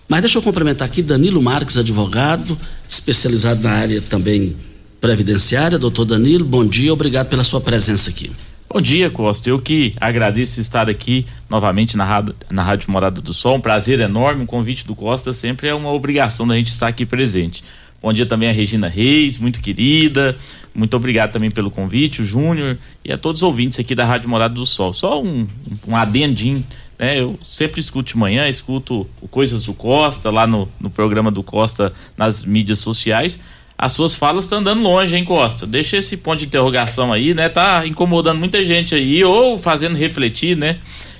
Mas 0.09 0.19
deixa 0.19 0.37
eu 0.37 0.41
cumprimentar 0.41 0.85
aqui 0.85 1.01
Danilo 1.01 1.41
Marques, 1.41 1.77
advogado, 1.77 2.57
especializado 2.89 3.63
na 3.63 3.71
área 3.71 4.01
também 4.01 4.53
previdenciária. 4.99 5.79
Doutor 5.79 6.03
Danilo, 6.03 6.43
bom 6.43 6.65
dia, 6.65 6.91
obrigado 6.91 7.29
pela 7.29 7.43
sua 7.43 7.61
presença 7.61 8.09
aqui. 8.09 8.29
Bom 8.67 8.81
dia, 8.81 9.09
Costa. 9.11 9.47
Eu 9.47 9.59
que 9.59 9.93
agradeço 10.01 10.59
estar 10.59 10.89
aqui 10.89 11.25
novamente 11.47 11.95
na 11.95 12.03
Rádio, 12.03 12.35
na 12.49 12.63
Rádio 12.63 12.91
Morada 12.91 13.21
do 13.21 13.33
Sol. 13.33 13.55
Um 13.57 13.61
prazer 13.61 13.99
enorme. 13.99 14.41
Um 14.41 14.45
convite 14.45 14.85
do 14.87 14.95
Costa 14.95 15.31
sempre 15.33 15.67
é 15.67 15.73
uma 15.73 15.91
obrigação 15.91 16.47
da 16.47 16.55
gente 16.57 16.71
estar 16.71 16.87
aqui 16.87 17.05
presente. 17.05 17.63
Bom 18.01 18.11
dia 18.11 18.25
também 18.25 18.49
a 18.49 18.51
Regina 18.51 18.87
Reis, 18.87 19.37
muito 19.37 19.61
querida. 19.61 20.35
Muito 20.73 20.97
obrigado 20.97 21.31
também 21.31 21.49
pelo 21.49 21.71
convite, 21.71 22.21
o 22.21 22.25
Júnior 22.25 22.77
e 23.03 23.13
a 23.13 23.17
todos 23.17 23.41
os 23.41 23.47
ouvintes 23.47 23.79
aqui 23.79 23.95
da 23.95 24.03
Rádio 24.03 24.29
Morada 24.29 24.55
do 24.55 24.65
Sol. 24.65 24.93
Só 24.93 25.23
um, 25.23 25.47
um 25.87 25.95
adendinho, 25.95 26.65
né? 26.99 27.19
Eu 27.19 27.39
sempre 27.45 27.79
escuto 27.79 28.13
de 28.13 28.17
manhã, 28.17 28.49
escuto 28.49 29.07
Coisas 29.29 29.65
do 29.65 29.73
Costa, 29.73 30.29
lá 30.31 30.45
no, 30.45 30.67
no 30.79 30.89
programa 30.89 31.31
do 31.31 31.43
Costa 31.43 31.93
nas 32.17 32.43
mídias 32.43 32.79
sociais. 32.79 33.39
As 33.77 33.91
suas 33.91 34.15
falas 34.15 34.45
estão 34.45 34.59
andando 34.59 34.81
longe, 34.81 35.15
hein, 35.15 35.25
Costa? 35.25 35.67
Deixa 35.67 35.97
esse 35.97 36.17
ponto 36.17 36.39
de 36.39 36.45
interrogação 36.45 37.11
aí, 37.11 37.33
né? 37.33 37.49
Tá 37.49 37.85
incomodando 37.85 38.39
muita 38.39 38.63
gente 38.63 38.95
aí, 38.95 39.23
ou 39.23 39.59
fazendo 39.59 39.97
refletir, 39.97 40.55
né? 40.55 40.77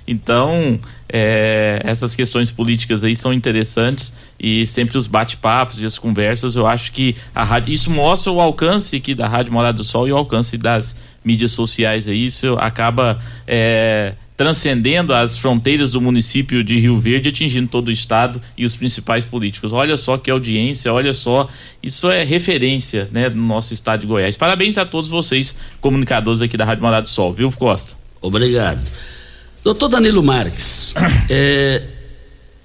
Então, 0.07 0.79
é, 1.09 1.81
essas 1.83 2.15
questões 2.15 2.51
políticas 2.51 3.03
aí 3.03 3.15
são 3.15 3.33
interessantes 3.33 4.15
e 4.39 4.65
sempre 4.65 4.97
os 4.97 5.07
bate-papos 5.07 5.81
e 5.81 5.85
as 5.85 5.97
conversas, 5.97 6.55
eu 6.55 6.67
acho 6.67 6.91
que 6.91 7.15
a 7.33 7.43
rádio, 7.43 7.73
isso 7.73 7.91
mostra 7.91 8.31
o 8.31 8.39
alcance 8.39 8.95
aqui 8.95 9.15
da 9.15 9.27
Rádio 9.27 9.51
Morada 9.51 9.77
do 9.77 9.83
Sol 9.83 10.07
e 10.07 10.11
o 10.11 10.17
alcance 10.17 10.57
das 10.57 10.95
mídias 11.23 11.53
sociais 11.53 12.07
aí, 12.07 12.25
isso 12.25 12.53
acaba 12.59 13.19
é, 13.47 14.13
transcendendo 14.37 15.13
as 15.13 15.37
fronteiras 15.37 15.91
do 15.91 16.01
município 16.01 16.63
de 16.63 16.77
Rio 16.77 16.99
Verde, 16.99 17.29
atingindo 17.29 17.69
todo 17.69 17.87
o 17.87 17.91
estado 17.91 18.41
e 18.57 18.65
os 18.65 18.75
principais 18.75 19.23
políticos. 19.23 19.71
Olha 19.71 19.95
só 19.95 20.17
que 20.17 20.29
audiência, 20.29 20.91
olha 20.91 21.13
só, 21.13 21.47
isso 21.81 22.09
é 22.09 22.23
referência, 22.23 23.09
né, 23.11 23.29
no 23.29 23.45
nosso 23.45 23.73
estado 23.73 24.01
de 24.01 24.07
Goiás. 24.07 24.35
Parabéns 24.35 24.77
a 24.77 24.85
todos 24.85 25.09
vocês, 25.09 25.55
comunicadores 25.79 26.41
aqui 26.41 26.57
da 26.57 26.65
Rádio 26.65 26.83
Morada 26.83 27.03
do 27.03 27.09
Sol, 27.09 27.31
viu, 27.33 27.51
Costa? 27.51 27.95
Obrigado. 28.21 28.85
Doutor 29.63 29.87
Danilo 29.87 30.21
Marques, 30.21 30.93
é, 31.29 31.81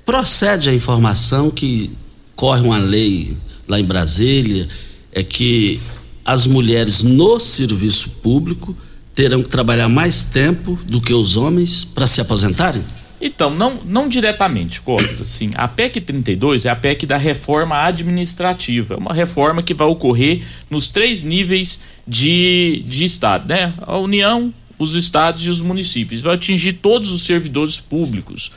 procede 0.04 0.70
a 0.70 0.74
informação 0.74 1.50
que 1.50 1.90
corre 2.34 2.62
uma 2.62 2.78
lei 2.78 3.36
lá 3.68 3.78
em 3.78 3.84
Brasília, 3.84 4.68
é 5.12 5.22
que 5.22 5.80
as 6.24 6.46
mulheres 6.46 7.02
no 7.02 7.38
serviço 7.38 8.10
público 8.22 8.76
terão 9.14 9.42
que 9.42 9.48
trabalhar 9.48 9.88
mais 9.88 10.24
tempo 10.24 10.78
do 10.84 11.00
que 11.00 11.12
os 11.12 11.36
homens 11.36 11.84
para 11.84 12.06
se 12.06 12.20
aposentarem? 12.20 12.82
Então, 13.20 13.50
não, 13.50 13.80
não 13.84 14.08
diretamente, 14.08 14.80
Costa. 14.80 15.24
Sim, 15.26 15.50
a 15.54 15.68
PEC 15.68 16.00
32 16.00 16.64
é 16.64 16.70
a 16.70 16.76
PEC 16.76 17.04
da 17.06 17.18
reforma 17.18 17.76
administrativa. 17.76 18.94
É 18.94 18.96
uma 18.96 19.12
reforma 19.12 19.62
que 19.62 19.74
vai 19.74 19.86
ocorrer 19.86 20.42
nos 20.70 20.88
três 20.88 21.22
níveis 21.22 21.80
de, 22.06 22.82
de 22.86 23.04
Estado, 23.04 23.48
né? 23.48 23.74
A 23.82 23.98
União, 23.98 24.52
os 24.78 24.94
estados 24.94 25.44
e 25.44 25.50
os 25.50 25.60
municípios, 25.60 26.22
vai 26.22 26.34
atingir 26.34 26.74
todos 26.74 27.12
os 27.12 27.22
servidores 27.22 27.78
públicos. 27.78 28.52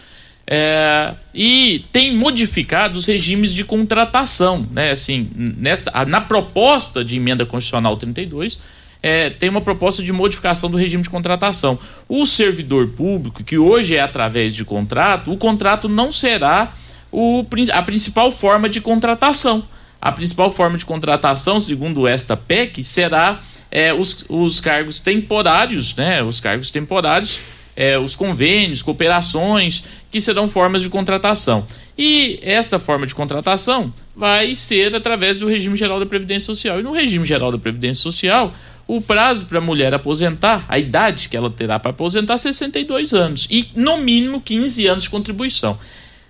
É, 0.46 1.14
e 1.34 1.86
tem 1.92 2.16
modificado 2.16 2.98
os 2.98 3.06
regimes 3.06 3.54
de 3.54 3.64
contratação, 3.64 4.66
né? 4.72 4.92
Assim, 4.92 5.30
nesta, 5.36 6.06
na 6.06 6.22
proposta 6.22 7.04
de 7.04 7.18
emenda 7.18 7.46
constitucional 7.46 7.98
32, 7.98 8.60
é, 9.04 9.30
tem 9.30 9.50
uma 9.50 9.60
proposta 9.60 10.02
de 10.02 10.14
modificação 10.14 10.72
do 10.72 10.78
regime 10.78 11.04
de 11.04 11.10
contratação. 11.10 11.78
O 12.08 12.26
servidor 12.26 12.88
público, 12.88 13.44
que 13.44 13.58
hoje 13.58 13.98
é 13.98 14.02
através 14.02 14.56
de 14.56 14.64
contrato, 14.64 15.34
o 15.34 15.38
contrato 15.38 15.90
não 15.90 16.10
será 16.10 16.74
o, 17.12 17.46
a 17.74 17.82
principal 17.84 18.32
forma 18.32 18.70
de 18.70 18.80
contratação. 18.80 19.62
A 20.02 20.12
principal 20.12 20.52
forma 20.52 20.78
de 20.78 20.86
contratação, 20.86 21.60
segundo 21.60 22.08
esta 22.08 22.38
PEC, 22.38 22.82
será 22.84 23.40
é, 23.70 23.94
os, 23.94 24.26
os 24.30 24.62
cargos 24.62 25.00
temporários, 25.00 25.96
né? 25.96 26.24
Os 26.24 26.40
cargos 26.40 26.72
temporários, 26.72 27.40
é, 27.76 27.98
os 27.98 28.16
convênios, 28.16 28.82
cooperações, 28.82 29.86
que 30.12 30.22
serão 30.22 30.50
formas 30.50 30.82
de 30.82 30.90
contratação. 30.90 31.66
E 31.98 32.40
esta 32.42 32.80
forma 32.80 33.06
de 33.08 33.16
contratação 33.16 33.94
vai 34.16 34.56
ser 34.56 34.96
através 34.96 35.40
do 35.40 35.48
regime 35.48 35.76
geral 35.76 36.00
da 36.00 36.06
Previdência 36.06 36.46
Social. 36.46 36.80
E 36.80 36.84
no 36.84 36.92
regime 36.92 37.26
geral 37.26 37.52
da 37.52 37.58
Previdência 37.58 38.02
Social, 38.02 38.54
o 38.88 39.02
prazo 39.02 39.46
para 39.46 39.60
a 39.60 39.62
mulher 39.62 39.94
aposentar, 39.94 40.66
a 40.68 40.78
idade 40.78 41.30
que 41.30 41.38
ela 41.38 41.50
terá 41.50 41.80
para 41.80 41.92
aposentar, 41.92 42.38
62 42.38 43.14
anos. 43.14 43.48
E 43.50 43.70
no 43.76 43.98
mínimo 43.98 44.42
15 44.42 44.88
anos 44.88 45.04
de 45.04 45.10
contribuição. 45.10 45.78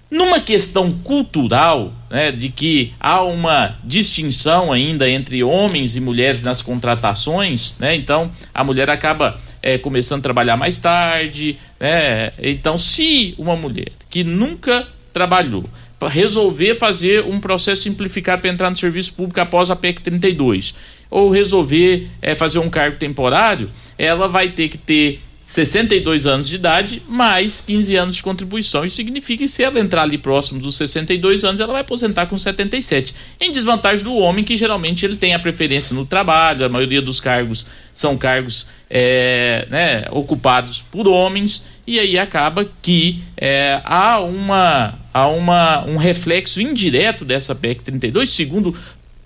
Numa 0.09 0.39
questão 0.39 0.91
cultural, 0.91 1.91
né, 2.09 2.31
de 2.31 2.49
que 2.49 2.93
há 2.99 3.23
uma 3.23 3.79
distinção 3.83 4.71
ainda 4.71 5.09
entre 5.09 5.43
homens 5.43 5.95
e 5.95 6.01
mulheres 6.01 6.43
nas 6.43 6.61
contratações, 6.61 7.75
né, 7.79 7.95
então 7.95 8.31
a 8.53 8.63
mulher 8.63 8.91
acaba 8.91 9.39
é, 9.59 9.79
começando 9.79 10.19
a 10.19 10.23
trabalhar 10.23 10.55
mais 10.55 10.77
tarde, 10.77 11.57
né, 11.79 12.29
então 12.37 12.77
se 12.77 13.33
uma 13.39 13.55
mulher 13.55 13.91
que 14.07 14.23
nunca 14.23 14.87
trabalhou 15.11 15.67
resolver 16.07 16.75
fazer 16.75 17.23
um 17.23 17.39
processo 17.39 17.83
simplificado 17.83 18.41
para 18.41 18.51
entrar 18.51 18.69
no 18.69 18.75
serviço 18.75 19.13
público 19.15 19.39
após 19.39 19.69
a 19.69 19.75
PEC 19.75 20.01
32, 20.01 20.75
ou 21.09 21.29
resolver 21.29 22.07
é, 22.21 22.35
fazer 22.35 22.59
um 22.59 22.69
cargo 22.69 22.97
temporário, 22.97 23.69
ela 23.97 24.27
vai 24.27 24.49
ter 24.49 24.69
que 24.69 24.77
ter 24.77 25.19
62 25.43 26.25
anos 26.25 26.47
de 26.47 26.55
idade, 26.55 27.01
mais 27.07 27.59
15 27.59 27.95
anos 27.97 28.15
de 28.15 28.23
contribuição. 28.23 28.85
Isso 28.85 28.95
significa 28.95 29.43
que 29.43 29.47
se 29.47 29.61
ela 29.61 29.79
entrar 29.79 30.03
ali 30.03 30.17
próximo 30.17 30.59
dos 30.61 30.75
62 30.77 31.43
anos, 31.43 31.59
ela 31.59 31.73
vai 31.73 31.81
aposentar 31.81 32.27
com 32.27 32.37
77. 32.37 33.13
Em 33.41 33.51
desvantagem 33.51 34.05
do 34.05 34.15
homem, 34.15 34.45
que 34.45 34.55
geralmente 34.55 35.05
ele 35.05 35.17
tem 35.17 35.33
a 35.33 35.39
preferência 35.39 35.93
no 35.93 36.05
trabalho, 36.05 36.65
a 36.65 36.69
maioria 36.69 37.01
dos 37.01 37.19
cargos 37.19 37.67
são 37.93 38.17
cargos 38.17 38.67
é, 38.89 39.67
né, 39.69 40.05
ocupados 40.11 40.79
por 40.79 41.07
homens, 41.07 41.65
E 41.85 41.99
aí 41.99 42.17
acaba 42.17 42.65
que 42.81 43.21
é, 43.35 43.81
há, 43.83 44.19
uma, 44.21 44.97
há 45.13 45.27
uma, 45.27 45.85
um 45.85 45.97
reflexo 45.97 46.61
indireto 46.61 47.25
dessa 47.25 47.53
PEC 47.53 47.83
32, 47.83 48.31
segundo 48.31 48.75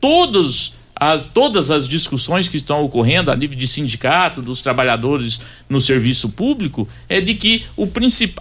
todos 0.02 0.78
as, 1.00 1.28
todas 1.28 1.70
as 1.70 1.88
discussões 1.88 2.50
que 2.50 2.58
estão 2.58 2.84
ocorrendo 2.84 3.30
a 3.30 3.36
nível 3.36 3.58
de 3.58 3.68
sindicato, 3.68 4.42
dos 4.42 4.62
trabalhadores 4.62 5.40
no 5.70 5.80
serviço 5.80 6.30
público, 6.30 6.88
é 7.08 7.22
de 7.22 7.36
que 7.36 7.64
o 7.76 7.88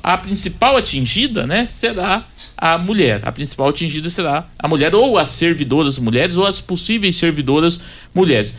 a 0.02 0.16
principal 0.16 0.76
atingida 0.76 1.46
né, 1.46 1.66
será 1.70 2.24
a 2.56 2.78
mulher. 2.78 3.20
A 3.24 3.30
principal 3.30 3.68
atingida 3.68 4.08
será 4.08 4.48
a 4.58 4.66
mulher, 4.66 4.94
ou 4.94 5.18
as 5.18 5.30
servidoras 5.30 5.98
mulheres, 5.98 6.36
ou 6.36 6.46
as 6.46 6.60
possíveis 6.60 7.16
servidoras 7.16 7.82
mulheres. 8.14 8.58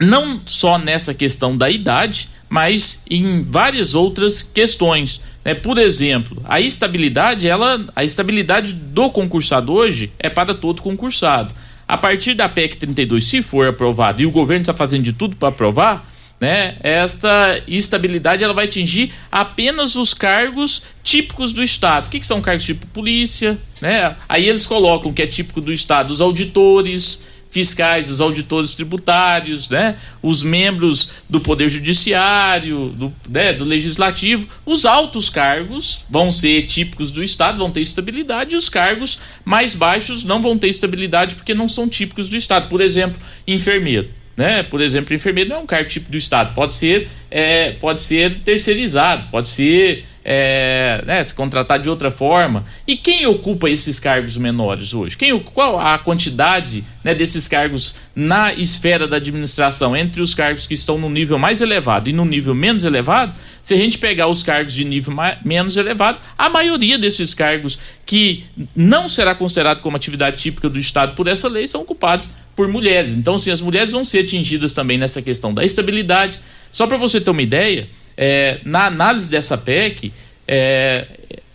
Não 0.00 0.40
só 0.46 0.78
nessa 0.78 1.12
questão 1.12 1.54
da 1.54 1.68
idade, 1.68 2.30
mas 2.50 3.04
em 3.08 3.44
várias 3.44 3.94
outras 3.94 4.42
questões. 4.42 5.22
Né? 5.44 5.54
Por 5.54 5.78
exemplo, 5.78 6.42
a 6.44 6.60
estabilidade, 6.60 7.46
ela, 7.46 7.86
a 7.94 8.02
estabilidade 8.02 8.72
do 8.74 9.08
concursado 9.08 9.72
hoje 9.72 10.12
é 10.18 10.28
para 10.28 10.52
todo 10.52 10.82
concursado. 10.82 11.54
A 11.86 11.96
partir 11.96 12.34
da 12.34 12.48
PEC 12.48 12.76
32, 12.76 13.24
se 13.24 13.40
for 13.40 13.68
aprovado, 13.68 14.20
e 14.20 14.26
o 14.26 14.32
governo 14.32 14.62
está 14.62 14.74
fazendo 14.74 15.04
de 15.04 15.12
tudo 15.12 15.36
para 15.36 15.48
aprovar, 15.48 16.08
né? 16.40 16.76
Esta 16.80 17.60
estabilidade 17.68 18.42
ela 18.42 18.54
vai 18.54 18.64
atingir 18.64 19.12
apenas 19.30 19.94
os 19.94 20.14
cargos 20.14 20.84
típicos 21.02 21.52
do 21.52 21.62
Estado. 21.62 22.06
O 22.06 22.10
que, 22.10 22.18
que 22.18 22.26
são 22.26 22.40
cargos 22.40 22.64
tipo 22.64 22.86
polícia, 22.88 23.58
né? 23.80 24.16
Aí 24.28 24.48
eles 24.48 24.66
colocam 24.66 25.12
que 25.12 25.20
é 25.20 25.26
típico 25.26 25.60
do 25.60 25.72
Estado 25.72 26.12
os 26.12 26.20
auditores, 26.20 27.26
fiscais, 27.50 28.10
os 28.10 28.20
auditores 28.20 28.74
tributários, 28.74 29.68
né? 29.68 29.96
os 30.22 30.42
membros 30.42 31.10
do 31.28 31.40
Poder 31.40 31.68
Judiciário, 31.68 32.90
do, 32.90 33.12
né? 33.28 33.52
do 33.52 33.64
Legislativo. 33.64 34.48
Os 34.64 34.86
altos 34.86 35.28
cargos 35.28 36.04
vão 36.08 36.30
ser 36.30 36.62
típicos 36.62 37.10
do 37.10 37.22
Estado, 37.22 37.58
vão 37.58 37.70
ter 37.70 37.80
estabilidade, 37.80 38.54
e 38.54 38.58
os 38.58 38.68
cargos 38.68 39.20
mais 39.44 39.74
baixos 39.74 40.24
não 40.24 40.40
vão 40.40 40.56
ter 40.56 40.68
estabilidade 40.68 41.34
porque 41.34 41.54
não 41.54 41.68
são 41.68 41.88
típicos 41.88 42.28
do 42.28 42.36
Estado. 42.36 42.68
Por 42.68 42.80
exemplo, 42.80 43.20
enfermeiro. 43.46 44.08
Né? 44.36 44.62
Por 44.62 44.80
exemplo, 44.80 45.14
enfermeiro 45.14 45.50
não 45.50 45.56
é 45.56 45.60
um 45.60 45.66
cargo 45.66 45.88
típico 45.88 46.12
do 46.12 46.16
Estado, 46.16 46.54
pode 46.54 46.72
ser, 46.72 47.08
é, 47.30 47.72
pode 47.72 48.00
ser 48.00 48.36
terceirizado, 48.36 49.28
pode 49.30 49.48
ser 49.50 50.06
é, 50.24 51.02
né, 51.06 51.22
se 51.22 51.34
contratar 51.34 51.78
de 51.78 51.88
outra 51.88 52.10
forma. 52.10 52.64
E 52.86 52.96
quem 52.96 53.26
ocupa 53.26 53.68
esses 53.68 53.98
cargos 53.98 54.36
menores 54.36 54.92
hoje? 54.92 55.16
Quem, 55.16 55.38
qual 55.40 55.78
a 55.78 55.98
quantidade 55.98 56.84
né, 57.02 57.14
desses 57.14 57.48
cargos 57.48 57.96
na 58.14 58.52
esfera 58.52 59.06
da 59.06 59.16
administração 59.16 59.96
entre 59.96 60.20
os 60.20 60.34
cargos 60.34 60.66
que 60.66 60.74
estão 60.74 60.98
no 60.98 61.08
nível 61.08 61.38
mais 61.38 61.60
elevado 61.60 62.10
e 62.10 62.12
no 62.12 62.24
nível 62.24 62.54
menos 62.54 62.84
elevado? 62.84 63.34
Se 63.62 63.74
a 63.74 63.76
gente 63.76 63.98
pegar 63.98 64.26
os 64.26 64.42
cargos 64.42 64.72
de 64.72 64.84
nível 64.84 65.14
menos 65.44 65.76
elevado, 65.76 66.18
a 66.36 66.48
maioria 66.48 66.98
desses 66.98 67.34
cargos 67.34 67.78
que 68.04 68.44
não 68.74 69.08
será 69.08 69.34
considerado 69.34 69.80
como 69.80 69.96
atividade 69.96 70.36
típica 70.36 70.68
do 70.68 70.78
Estado 70.78 71.14
por 71.14 71.26
essa 71.26 71.48
lei 71.48 71.66
são 71.66 71.82
ocupados 71.82 72.28
por 72.56 72.68
mulheres. 72.68 73.14
Então, 73.14 73.38
sim, 73.38 73.50
as 73.50 73.60
mulheres 73.60 73.90
vão 73.90 74.04
ser 74.04 74.20
atingidas 74.20 74.74
também 74.74 74.98
nessa 74.98 75.22
questão 75.22 75.54
da 75.54 75.64
estabilidade. 75.64 76.40
Só 76.70 76.86
para 76.86 76.96
você 76.96 77.20
ter 77.20 77.30
uma 77.30 77.42
ideia, 77.42 77.88
é, 78.16 78.58
na 78.64 78.86
análise 78.86 79.30
dessa 79.30 79.56
PEC, 79.56 80.12
é, 80.46 81.06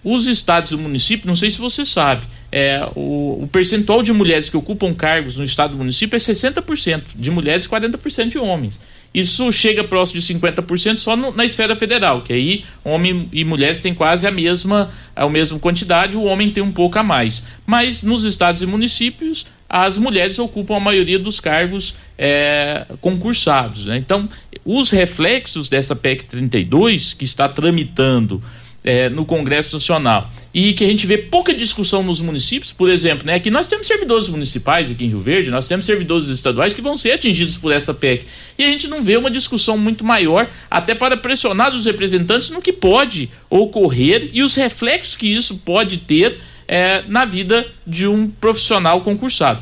os 0.03 0.27
estados 0.27 0.71
e 0.71 0.77
municípios, 0.77 1.25
não 1.25 1.35
sei 1.35 1.49
se 1.49 1.57
você 1.57 1.85
sabe, 1.85 2.25
é, 2.51 2.87
o, 2.95 3.43
o, 3.43 3.49
percentual 3.51 4.01
de 4.01 4.13
mulheres 4.13 4.49
que 4.49 4.55
ocupam 4.55 4.93
cargos 4.93 5.35
no 5.35 5.43
estado 5.43 5.71
do 5.71 5.77
município 5.77 6.15
é 6.15 6.19
60% 6.19 7.01
de 7.15 7.31
mulheres 7.31 7.65
e 7.65 7.69
40% 7.69 8.29
de 8.29 8.37
homens. 8.37 8.79
Isso 9.13 9.51
chega 9.51 9.83
próximo 9.83 10.19
de 10.19 10.33
50% 10.33 10.97
só 10.97 11.15
no, 11.15 11.31
na 11.31 11.45
esfera 11.45 11.75
federal, 11.75 12.21
que 12.21 12.33
aí 12.33 12.65
homem 12.83 13.29
e 13.31 13.43
mulheres 13.45 13.81
têm 13.81 13.93
quase 13.93 14.27
a 14.27 14.31
mesma, 14.31 14.91
a 15.15 15.27
mesma 15.29 15.57
quantidade, 15.57 16.17
o 16.17 16.23
homem 16.23 16.51
tem 16.51 16.61
um 16.61 16.71
pouco 16.71 16.99
a 16.99 17.03
mais. 17.03 17.45
Mas 17.65 18.03
nos 18.03 18.25
estados 18.25 18.61
e 18.61 18.65
municípios, 18.65 19.45
as 19.69 19.97
mulheres 19.97 20.37
ocupam 20.37 20.75
a 20.75 20.79
maioria 20.79 21.17
dos 21.17 21.39
cargos 21.39 21.95
é, 22.17 22.85
concursados. 23.01 23.85
Né? 23.85 23.97
Então, 23.97 24.29
os 24.65 24.89
reflexos 24.89 25.69
dessa 25.69 25.95
PEC 25.95 26.25
32, 26.25 27.13
que 27.13 27.23
está 27.23 27.47
tramitando 27.47 28.43
é, 28.85 29.09
no 29.09 29.25
Congresso 29.25 29.73
Nacional 29.73 30.31
e 30.53 30.73
que 30.73 30.83
a 30.83 30.87
gente 30.87 31.07
vê 31.07 31.17
pouca 31.17 31.53
discussão 31.53 32.03
nos 32.03 32.21
municípios, 32.21 32.71
por 32.71 32.89
exemplo, 32.89 33.25
né? 33.25 33.39
Que 33.39 33.49
nós 33.49 33.67
temos 33.67 33.87
servidores 33.87 34.29
municipais 34.29 34.91
aqui 34.91 35.05
em 35.05 35.09
Rio 35.09 35.19
Verde, 35.19 35.49
nós 35.49 35.67
temos 35.67 35.85
servidores 35.87 36.29
estaduais 36.29 36.75
que 36.75 36.81
vão 36.81 36.95
ser 36.95 37.13
atingidos 37.13 37.57
por 37.57 37.71
essa 37.71 37.93
PEC. 37.93 38.25
E 38.57 38.63
a 38.63 38.67
gente 38.67 38.87
não 38.87 39.01
vê 39.01 39.17
uma 39.17 39.31
discussão 39.31 39.77
muito 39.77 40.03
maior, 40.03 40.47
até 40.69 40.93
para 40.93 41.17
pressionar 41.17 41.75
os 41.75 41.85
representantes 41.85 42.51
no 42.51 42.61
que 42.61 42.71
pode 42.71 43.29
ocorrer 43.49 44.29
e 44.31 44.43
os 44.43 44.55
reflexos 44.55 45.15
que 45.15 45.27
isso 45.27 45.59
pode 45.65 45.97
ter 45.97 46.37
é, 46.67 47.03
na 47.07 47.25
vida 47.25 47.67
de 47.85 48.07
um 48.07 48.29
profissional 48.29 49.01
concursado. 49.01 49.61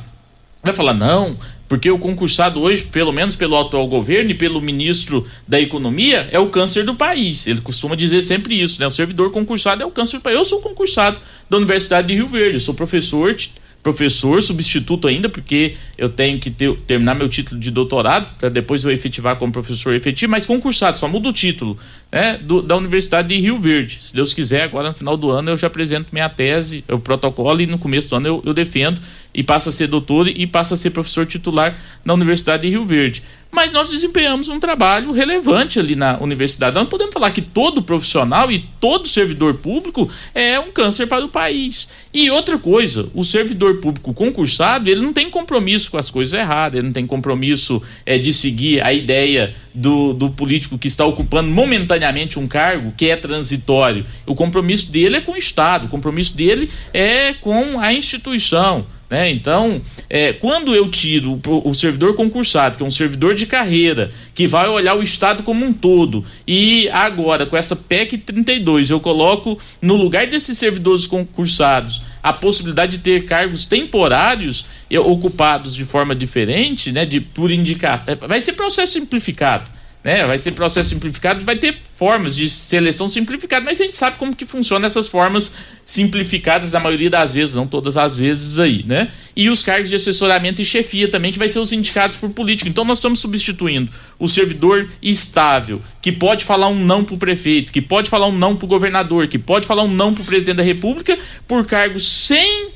Vai 0.62 0.74
falar, 0.74 0.94
não, 0.94 1.38
porque 1.74 1.90
o 1.90 1.98
concursado 1.98 2.62
hoje, 2.62 2.84
pelo 2.84 3.12
menos 3.12 3.34
pelo 3.34 3.58
atual 3.60 3.88
governo 3.88 4.30
e 4.30 4.36
pelo 4.36 4.62
ministro 4.62 5.28
da 5.48 5.60
Economia, 5.60 6.30
é 6.32 6.38
o 6.38 6.50
câncer 6.50 6.86
do 6.86 6.94
país. 6.94 7.48
Ele 7.48 7.62
costuma 7.62 7.96
dizer 7.96 8.22
sempre 8.22 8.62
isso, 8.62 8.80
né? 8.80 8.86
O 8.86 8.92
servidor 8.92 9.32
concursado 9.32 9.82
é 9.82 9.86
o 9.86 9.90
câncer 9.90 10.18
do 10.18 10.22
país. 10.22 10.38
Eu 10.38 10.46
sou 10.46 10.62
concursado 10.62 11.18
da 11.50 11.58
Universidade 11.58 12.10
de 12.10 12.14
Rio 12.14 12.28
Verde, 12.28 12.58
eu 12.58 12.60
sou 12.60 12.76
professor 12.76 13.36
professor, 13.84 14.42
substituto 14.42 15.10
ainda, 15.10 15.28
porque 15.28 15.76
eu 15.98 16.08
tenho 16.08 16.40
que 16.40 16.50
ter, 16.50 16.74
terminar 16.88 17.16
meu 17.16 17.28
título 17.28 17.60
de 17.60 17.70
doutorado, 17.70 18.26
para 18.40 18.48
depois 18.48 18.86
eu 18.86 18.92
efetivar 18.92 19.36
como 19.36 19.52
professor 19.52 19.94
efetivo, 19.94 20.32
mas 20.32 20.46
concursado, 20.46 20.98
só 20.98 21.06
muda 21.06 21.28
o 21.28 21.34
título, 21.34 21.78
né, 22.10 22.40
do, 22.42 22.62
da 22.62 22.78
Universidade 22.78 23.28
de 23.28 23.42
Rio 23.42 23.60
Verde. 23.60 24.00
Se 24.02 24.16
Deus 24.16 24.34
quiser, 24.34 24.64
agora 24.64 24.88
no 24.88 24.96
final 24.96 25.18
do 25.18 25.30
ano 25.30 25.50
eu 25.50 25.58
já 25.58 25.68
apresento 25.68 26.08
minha 26.14 26.30
tese, 26.30 26.82
o 26.90 26.98
protocolo, 26.98 27.62
e 27.62 27.68
no 27.68 27.78
começo 27.78 28.10
do 28.10 28.16
ano 28.16 28.28
eu, 28.28 28.44
eu 28.46 28.54
defendo, 28.54 29.02
e 29.34 29.44
passa 29.44 29.70
a 29.70 29.74
ser 29.74 29.88
doutor 29.88 30.28
e 30.28 30.46
passa 30.46 30.74
a 30.74 30.78
ser 30.78 30.92
professor 30.92 31.26
titular 31.26 31.78
na 32.04 32.14
Universidade 32.14 32.64
de 32.64 32.70
Rio 32.70 32.86
Verde 32.86 33.24
mas 33.54 33.72
nós 33.72 33.90
desempenhamos 33.90 34.50
um 34.50 34.60
trabalho 34.60 35.12
relevante 35.12 35.80
ali 35.80 35.96
na 35.96 36.18
universidade. 36.20 36.74
Nós 36.74 36.84
não 36.84 36.90
podemos 36.90 37.14
falar 37.14 37.30
que 37.30 37.42
todo 37.42 37.84
profissional 37.84 38.52
e 38.52 38.68
todo 38.82 39.08
servidor 39.08 39.54
público 39.54 40.10
é 40.34 40.60
um 40.60 40.72
câncer 40.72 41.06
para 41.06 41.24
o 41.24 41.30
país. 41.30 41.88
E 42.12 42.32
outra 42.32 42.58
coisa, 42.58 43.10
o 43.14 43.24
servidor 43.24 43.76
público 43.76 44.12
concursado, 44.12 44.90
ele 44.90 45.02
não 45.02 45.14
tem 45.14 45.30
compromisso 45.30 45.92
com 45.92 45.98
as 45.98 46.10
coisas 46.10 46.34
erradas, 46.34 46.80
ele 46.80 46.88
não 46.88 46.94
tem 46.94 47.06
compromisso 47.06 47.82
é, 48.08 48.18
de 48.18 48.34
seguir 48.34 48.82
a 48.82 48.92
ideia 48.92 49.54
do, 49.72 50.14
do 50.14 50.32
político 50.32 50.80
que 50.80 50.88
está 50.88 51.06
ocupando 51.06 51.50
momentaneamente 51.50 52.40
um 52.40 52.48
cargo 52.48 52.92
que 52.98 53.08
é 53.08 53.16
transitório. 53.16 54.04
O 54.26 54.34
compromisso 54.34 54.92
dele 54.92 55.18
é 55.18 55.22
com 55.22 55.34
o 55.34 55.38
Estado, 55.38 55.86
o 55.86 55.90
compromisso 55.90 56.36
dele 56.36 56.68
é 56.92 57.34
com 57.34 57.80
a 57.80 57.94
instituição. 57.94 58.84
Né? 59.10 59.30
Então, 59.30 59.82
é, 60.10 60.34
quando 60.34 60.74
eu 60.74 60.90
tiro 60.90 61.40
o, 61.46 61.70
o, 61.70 61.76
servidor 61.76 62.16
concursado, 62.16 62.78
que 62.78 62.84
é 62.84 62.86
um 62.86 62.92
servidor 62.92 63.36
de 63.36 63.46
carreira, 63.46 64.12
que 64.34 64.48
vai 64.48 64.68
olhar 64.68 64.96
o 64.96 65.04
Estado 65.04 65.44
como 65.44 65.66
um 65.66 65.72
todo, 65.72 66.26
e 66.48 66.90
agora 66.90 67.46
com 67.46 67.56
essa 67.56 67.76
PEC 67.76 68.18
32 68.18 68.90
eu 68.90 69.00
coloco 69.00 69.60
no 69.82 69.96
lugar 69.96 70.26
desses 70.28 70.58
servidores 70.58 71.06
concursados 71.06 72.04
a 72.24 72.34
possibilidade 72.34 72.98
de 72.98 73.04
ter 73.04 73.26
cargos 73.26 73.66
temporários 73.66 74.68
ocupados 75.06 75.76
de 75.76 75.86
forma 75.86 76.16
diferente, 76.16 76.92
né, 76.92 77.06
de 77.06 77.20
por 77.20 77.52
indicação, 77.52 78.16
vai 78.28 78.40
ser 78.42 78.54
processo 78.54 78.94
simplificado 78.94 79.70
né? 80.04 80.26
Vai 80.26 80.38
ser 80.38 80.52
processo 80.52 80.90
simplificado, 80.90 81.44
vai 81.46 81.56
ter 81.56 81.78
formas 81.96 82.36
de 82.36 82.50
seleção 82.50 83.08
simplificada, 83.08 83.64
mas 83.64 83.80
a 83.80 83.86
gente 83.86 83.96
sabe 83.96 84.18
como 84.18 84.36
que 84.36 84.46
funciona 84.46 84.86
essas 84.86 85.08
formas 85.08 85.56
simplificadas 85.86 86.74
na 86.74 86.80
maioria 86.80 87.10
das 87.10 87.36
vezes, 87.36 87.56
não 87.56 87.66
todas 87.66 87.96
as 87.96 88.18
vezes 88.18 88.60
aí, 88.60 88.84
né? 88.86 89.10
E 89.36 89.50
os 89.50 89.64
cargos 89.64 89.90
de 89.90 89.96
assessoramento 89.96 90.62
e 90.62 90.66
chefia 90.66 91.08
também, 91.08 91.32
que 91.32 91.40
vai 91.40 91.48
ser 91.48 91.60
os 91.60 91.72
indicados 91.72 92.18
por 92.18 92.30
político. 92.32 92.70
Então 92.70 92.84
nós 92.84 92.98
estamos 92.98 93.20
substituindo 93.20 93.90
o 94.20 94.28
servidor 94.28 94.90
estável, 95.02 95.82
que 96.02 96.12
pode 96.12 96.44
falar 96.44 96.68
um 96.68 96.84
não 96.84 97.06
para 97.06 97.16
o 97.16 97.18
prefeito, 97.18 97.72
que 97.72 97.82
pode 97.82 98.10
falar 98.10 98.28
um 98.28 98.38
não 98.38 98.56
para 98.56 98.66
o 98.66 98.70
governador, 98.70 99.28
que 99.28 99.40
pode 99.40 99.66
falar 99.66 99.84
um 99.84 99.92
não 99.92 100.14
para 100.14 100.24
o 100.24 100.26
presidente 100.26 100.58
da 100.58 100.64
república, 100.64 101.18
por 101.48 101.66
cargos 101.66 102.06
sem 102.06 102.68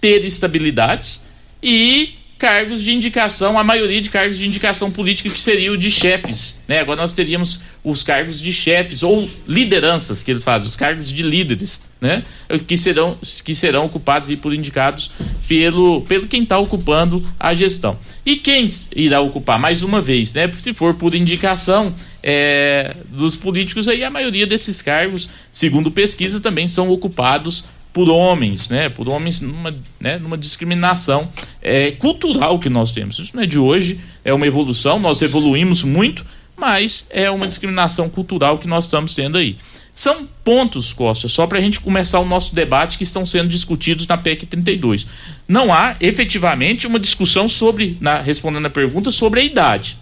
ter 0.00 0.24
estabilidades 0.24 1.24
e 1.62 2.14
cargos 2.38 2.82
de 2.82 2.92
indicação, 2.92 3.58
a 3.58 3.64
maioria 3.64 4.00
de 4.00 4.10
cargos 4.10 4.36
de 4.36 4.46
indicação 4.46 4.90
política 4.90 5.30
que 5.30 5.40
seria 5.40 5.72
o 5.72 5.78
de 5.78 5.90
chefes, 5.90 6.62
né? 6.68 6.80
Agora 6.80 7.00
nós 7.00 7.12
teríamos 7.12 7.62
os 7.82 8.02
cargos 8.02 8.40
de 8.40 8.52
chefes 8.52 9.02
ou 9.02 9.28
lideranças 9.46 10.22
que 10.22 10.30
eles 10.30 10.44
fazem, 10.44 10.68
os 10.68 10.76
cargos 10.76 11.08
de 11.10 11.22
líderes, 11.22 11.82
né? 12.00 12.22
Que 12.66 12.76
serão 12.76 13.16
que 13.44 13.54
serão 13.54 13.86
ocupados 13.86 14.28
e 14.28 14.36
por 14.36 14.52
indicados 14.52 15.10
pelo 15.48 16.02
pelo 16.02 16.26
quem 16.26 16.42
está 16.42 16.58
ocupando 16.58 17.26
a 17.40 17.54
gestão. 17.54 17.98
E 18.24 18.36
quem 18.36 18.68
irá 18.94 19.20
ocupar 19.20 19.58
mais 19.58 19.82
uma 19.82 20.02
vez, 20.02 20.34
né? 20.34 20.50
Se 20.58 20.74
for 20.74 20.94
por 20.94 21.14
indicação 21.14 21.94
é, 22.22 22.94
dos 23.08 23.36
políticos 23.36 23.88
aí 23.88 24.04
a 24.04 24.10
maioria 24.10 24.46
desses 24.46 24.82
cargos, 24.82 25.28
segundo 25.52 25.90
pesquisa, 25.90 26.40
também 26.40 26.68
são 26.68 26.90
ocupados 26.90 27.64
por 27.96 28.10
homens, 28.10 28.68
né? 28.68 28.90
Por 28.90 29.08
homens 29.08 29.40
numa, 29.40 29.74
né? 29.98 30.18
numa 30.18 30.36
discriminação 30.36 31.32
é, 31.62 31.92
cultural 31.92 32.58
que 32.58 32.68
nós 32.68 32.92
temos. 32.92 33.18
Isso 33.18 33.34
não 33.34 33.42
é 33.42 33.46
de 33.46 33.58
hoje, 33.58 33.98
é 34.22 34.34
uma 34.34 34.46
evolução, 34.46 34.98
nós 34.98 35.22
evoluímos 35.22 35.82
muito, 35.82 36.22
mas 36.54 37.06
é 37.08 37.30
uma 37.30 37.46
discriminação 37.46 38.10
cultural 38.10 38.58
que 38.58 38.68
nós 38.68 38.84
estamos 38.84 39.14
tendo 39.14 39.38
aí. 39.38 39.56
São 39.94 40.28
pontos, 40.44 40.92
Costa, 40.92 41.26
só 41.26 41.46
para 41.46 41.56
a 41.56 41.60
gente 41.62 41.80
começar 41.80 42.20
o 42.20 42.26
nosso 42.26 42.54
debate 42.54 42.98
que 42.98 43.02
estão 43.02 43.24
sendo 43.24 43.48
discutidos 43.48 44.06
na 44.06 44.18
PEC 44.18 44.44
32. 44.44 45.06
Não 45.48 45.72
há 45.72 45.96
efetivamente 45.98 46.86
uma 46.86 47.00
discussão 47.00 47.48
sobre, 47.48 47.96
na, 47.98 48.20
respondendo 48.20 48.66
a 48.66 48.70
pergunta, 48.70 49.10
sobre 49.10 49.40
a 49.40 49.42
idade. 49.42 49.96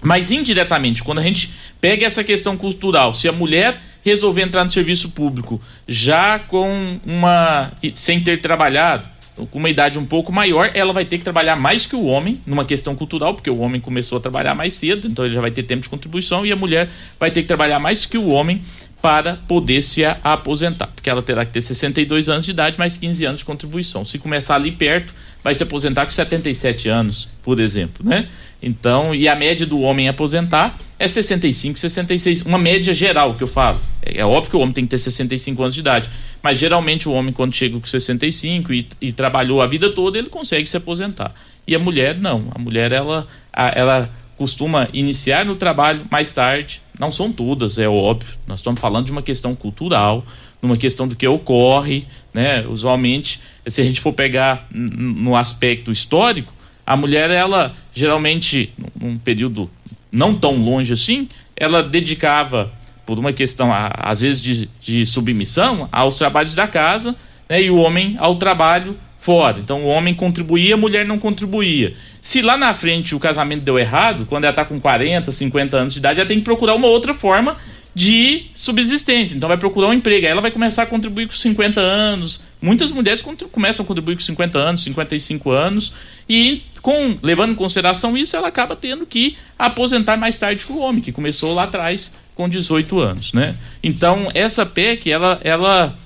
Mas 0.00 0.30
indiretamente, 0.30 1.04
quando 1.04 1.18
a 1.18 1.22
gente 1.22 1.52
pega 1.82 2.06
essa 2.06 2.24
questão 2.24 2.56
cultural, 2.56 3.12
se 3.12 3.28
a 3.28 3.32
mulher 3.32 3.78
resolver 4.06 4.42
entrar 4.42 4.64
no 4.64 4.70
serviço 4.70 5.10
público 5.10 5.60
já 5.86 6.38
com 6.38 6.98
uma. 7.04 7.72
sem 7.92 8.20
ter 8.20 8.40
trabalhado, 8.40 9.02
com 9.50 9.58
uma 9.58 9.68
idade 9.68 9.98
um 9.98 10.06
pouco 10.06 10.32
maior, 10.32 10.70
ela 10.74 10.92
vai 10.92 11.04
ter 11.04 11.18
que 11.18 11.24
trabalhar 11.24 11.56
mais 11.56 11.86
que 11.86 11.96
o 11.96 12.04
homem, 12.04 12.40
numa 12.46 12.64
questão 12.64 12.94
cultural, 12.94 13.34
porque 13.34 13.50
o 13.50 13.58
homem 13.58 13.80
começou 13.80 14.18
a 14.18 14.20
trabalhar 14.20 14.54
mais 14.54 14.74
cedo, 14.74 15.08
então 15.08 15.24
ele 15.24 15.34
já 15.34 15.40
vai 15.40 15.50
ter 15.50 15.64
tempo 15.64 15.82
de 15.82 15.88
contribuição, 15.88 16.46
e 16.46 16.52
a 16.52 16.56
mulher 16.56 16.88
vai 17.18 17.32
ter 17.32 17.42
que 17.42 17.48
trabalhar 17.48 17.80
mais 17.80 18.06
que 18.06 18.16
o 18.16 18.28
homem 18.28 18.60
para 19.02 19.34
poder 19.48 19.82
se 19.82 20.04
aposentar, 20.22 20.86
porque 20.86 21.10
ela 21.10 21.22
terá 21.22 21.44
que 21.44 21.52
ter 21.52 21.60
62 21.60 22.28
anos 22.28 22.44
de 22.44 22.52
idade 22.52 22.78
mais 22.78 22.96
15 22.96 23.24
anos 23.24 23.40
de 23.40 23.44
contribuição. 23.44 24.04
Se 24.04 24.18
começar 24.18 24.54
ali 24.54 24.70
perto, 24.70 25.14
vai 25.42 25.54
se 25.54 25.64
aposentar 25.64 26.06
com 26.06 26.12
77 26.12 26.88
anos, 26.88 27.28
por 27.42 27.60
exemplo, 27.60 28.08
né? 28.08 28.28
Então, 28.62 29.14
e 29.14 29.28
a 29.28 29.34
média 29.34 29.66
do 29.66 29.80
homem 29.80 30.08
aposentar 30.08 30.76
é 30.98 31.06
65, 31.06 31.78
66, 31.78 32.42
uma 32.46 32.58
média 32.58 32.94
geral 32.94 33.34
que 33.34 33.42
eu 33.42 33.48
falo. 33.48 33.80
É, 34.02 34.20
é, 34.20 34.24
óbvio 34.24 34.50
que 34.50 34.56
o 34.56 34.60
homem 34.60 34.72
tem 34.72 34.84
que 34.84 34.90
ter 34.90 34.98
65 34.98 35.62
anos 35.62 35.74
de 35.74 35.80
idade, 35.80 36.08
mas 36.42 36.58
geralmente 36.58 37.08
o 37.08 37.12
homem 37.12 37.32
quando 37.32 37.54
chega 37.54 37.78
com 37.78 37.86
65 37.86 38.72
e, 38.72 38.88
e 39.00 39.12
trabalhou 39.12 39.60
a 39.60 39.66
vida 39.66 39.90
toda, 39.90 40.18
ele 40.18 40.28
consegue 40.28 40.68
se 40.68 40.76
aposentar. 40.76 41.34
E 41.66 41.74
a 41.74 41.78
mulher 41.78 42.16
não, 42.18 42.48
a 42.54 42.58
mulher 42.58 42.92
ela 42.92 43.26
ela 43.52 44.10
costuma 44.36 44.88
iniciar 44.92 45.44
no 45.44 45.56
trabalho 45.56 46.06
mais 46.10 46.32
tarde. 46.32 46.82
Não 46.98 47.10
são 47.10 47.32
todas, 47.32 47.78
é 47.78 47.88
óbvio. 47.88 48.36
Nós 48.46 48.60
estamos 48.60 48.80
falando 48.80 49.06
de 49.06 49.12
uma 49.12 49.22
questão 49.22 49.54
cultural, 49.54 50.24
numa 50.60 50.76
questão 50.76 51.08
do 51.08 51.16
que 51.16 51.26
ocorre, 51.26 52.06
né? 52.32 52.64
Usualmente, 52.68 53.40
se 53.66 53.80
a 53.80 53.84
gente 53.84 54.00
for 54.00 54.12
pegar 54.12 54.66
no 54.70 55.34
aspecto 55.34 55.90
histórico, 55.90 56.52
a 56.86 56.96
mulher 56.96 57.30
ela 57.30 57.74
geralmente 57.92 58.72
num 58.98 59.18
período 59.18 59.70
não 60.16 60.34
tão 60.34 60.56
longe 60.56 60.92
assim, 60.92 61.28
ela 61.54 61.82
dedicava 61.82 62.72
por 63.04 63.18
uma 63.18 63.32
questão 63.32 63.70
às 63.72 64.22
vezes 64.22 64.42
de, 64.42 64.68
de 64.80 65.06
submissão 65.06 65.88
aos 65.92 66.16
trabalhos 66.18 66.54
da 66.54 66.66
casa, 66.66 67.14
né? 67.48 67.62
E 67.62 67.70
o 67.70 67.76
homem 67.76 68.16
ao 68.18 68.36
trabalho 68.36 68.96
fora. 69.18 69.58
Então 69.58 69.82
o 69.82 69.86
homem 69.86 70.14
contribuía, 70.14 70.74
a 70.74 70.78
mulher 70.78 71.04
não 71.04 71.18
contribuía. 71.18 71.94
Se 72.22 72.42
lá 72.42 72.56
na 72.56 72.74
frente 72.74 73.14
o 73.14 73.20
casamento 73.20 73.62
deu 73.62 73.78
errado, 73.78 74.26
quando 74.26 74.44
ela 74.44 74.50
está 74.50 74.64
com 74.64 74.80
40, 74.80 75.30
50 75.30 75.76
anos 75.76 75.92
de 75.92 75.98
idade, 76.00 76.20
ela 76.20 76.28
tem 76.28 76.38
que 76.38 76.44
procurar 76.44 76.74
uma 76.74 76.88
outra 76.88 77.14
forma 77.14 77.56
de 77.94 78.46
subsistência. 78.54 79.36
Então 79.36 79.48
vai 79.48 79.56
procurar 79.56 79.88
um 79.88 79.92
emprego. 79.94 80.26
Aí 80.26 80.32
ela 80.32 80.40
vai 80.40 80.50
começar 80.50 80.82
a 80.82 80.86
contribuir 80.86 81.28
com 81.28 81.34
50 81.34 81.80
anos. 81.80 82.42
Muitas 82.60 82.92
mulheres 82.92 83.24
começam 83.50 83.84
a 83.84 83.86
contribuir 83.86 84.16
com 84.16 84.22
50 84.22 84.58
anos, 84.58 84.82
55 84.82 85.50
anos. 85.50 85.94
E 86.28 86.62
com 86.82 87.18
levando 87.22 87.52
em 87.52 87.56
consideração 87.56 88.16
isso, 88.16 88.36
ela 88.36 88.48
acaba 88.48 88.76
tendo 88.76 89.06
que 89.06 89.36
aposentar 89.58 90.16
mais 90.16 90.38
tarde 90.38 90.64
que 90.64 90.72
o 90.72 90.78
homem, 90.78 91.02
que 91.02 91.12
começou 91.12 91.54
lá 91.54 91.64
atrás 91.64 92.12
com 92.34 92.48
18 92.48 93.00
anos. 93.00 93.32
Né? 93.32 93.56
Então 93.82 94.30
essa 94.34 94.64
PEC, 94.64 95.10
ela, 95.10 95.40
ela, 95.42 95.98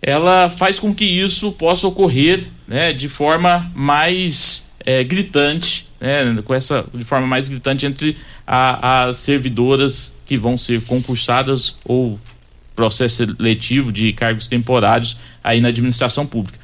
ela 0.00 0.48
faz 0.48 0.78
com 0.78 0.94
que 0.94 1.04
isso 1.04 1.52
possa 1.52 1.86
ocorrer 1.86 2.46
né, 2.66 2.92
de 2.92 3.08
forma 3.08 3.70
mais 3.74 4.70
é, 4.84 5.02
gritante, 5.04 5.88
né, 6.00 6.40
com 6.44 6.54
essa 6.54 6.86
de 6.94 7.04
forma 7.04 7.26
mais 7.26 7.48
gritante 7.48 7.84
entre 7.84 8.16
as 8.46 9.18
servidoras 9.18 10.14
que 10.24 10.38
vão 10.38 10.56
ser 10.56 10.82
concursadas 10.84 11.78
ou 11.84 12.18
processo 12.74 13.16
seletivo 13.16 13.92
de 13.92 14.12
cargos 14.12 14.46
temporários 14.46 15.18
aí 15.42 15.60
na 15.60 15.68
administração 15.68 16.24
pública. 16.24 16.58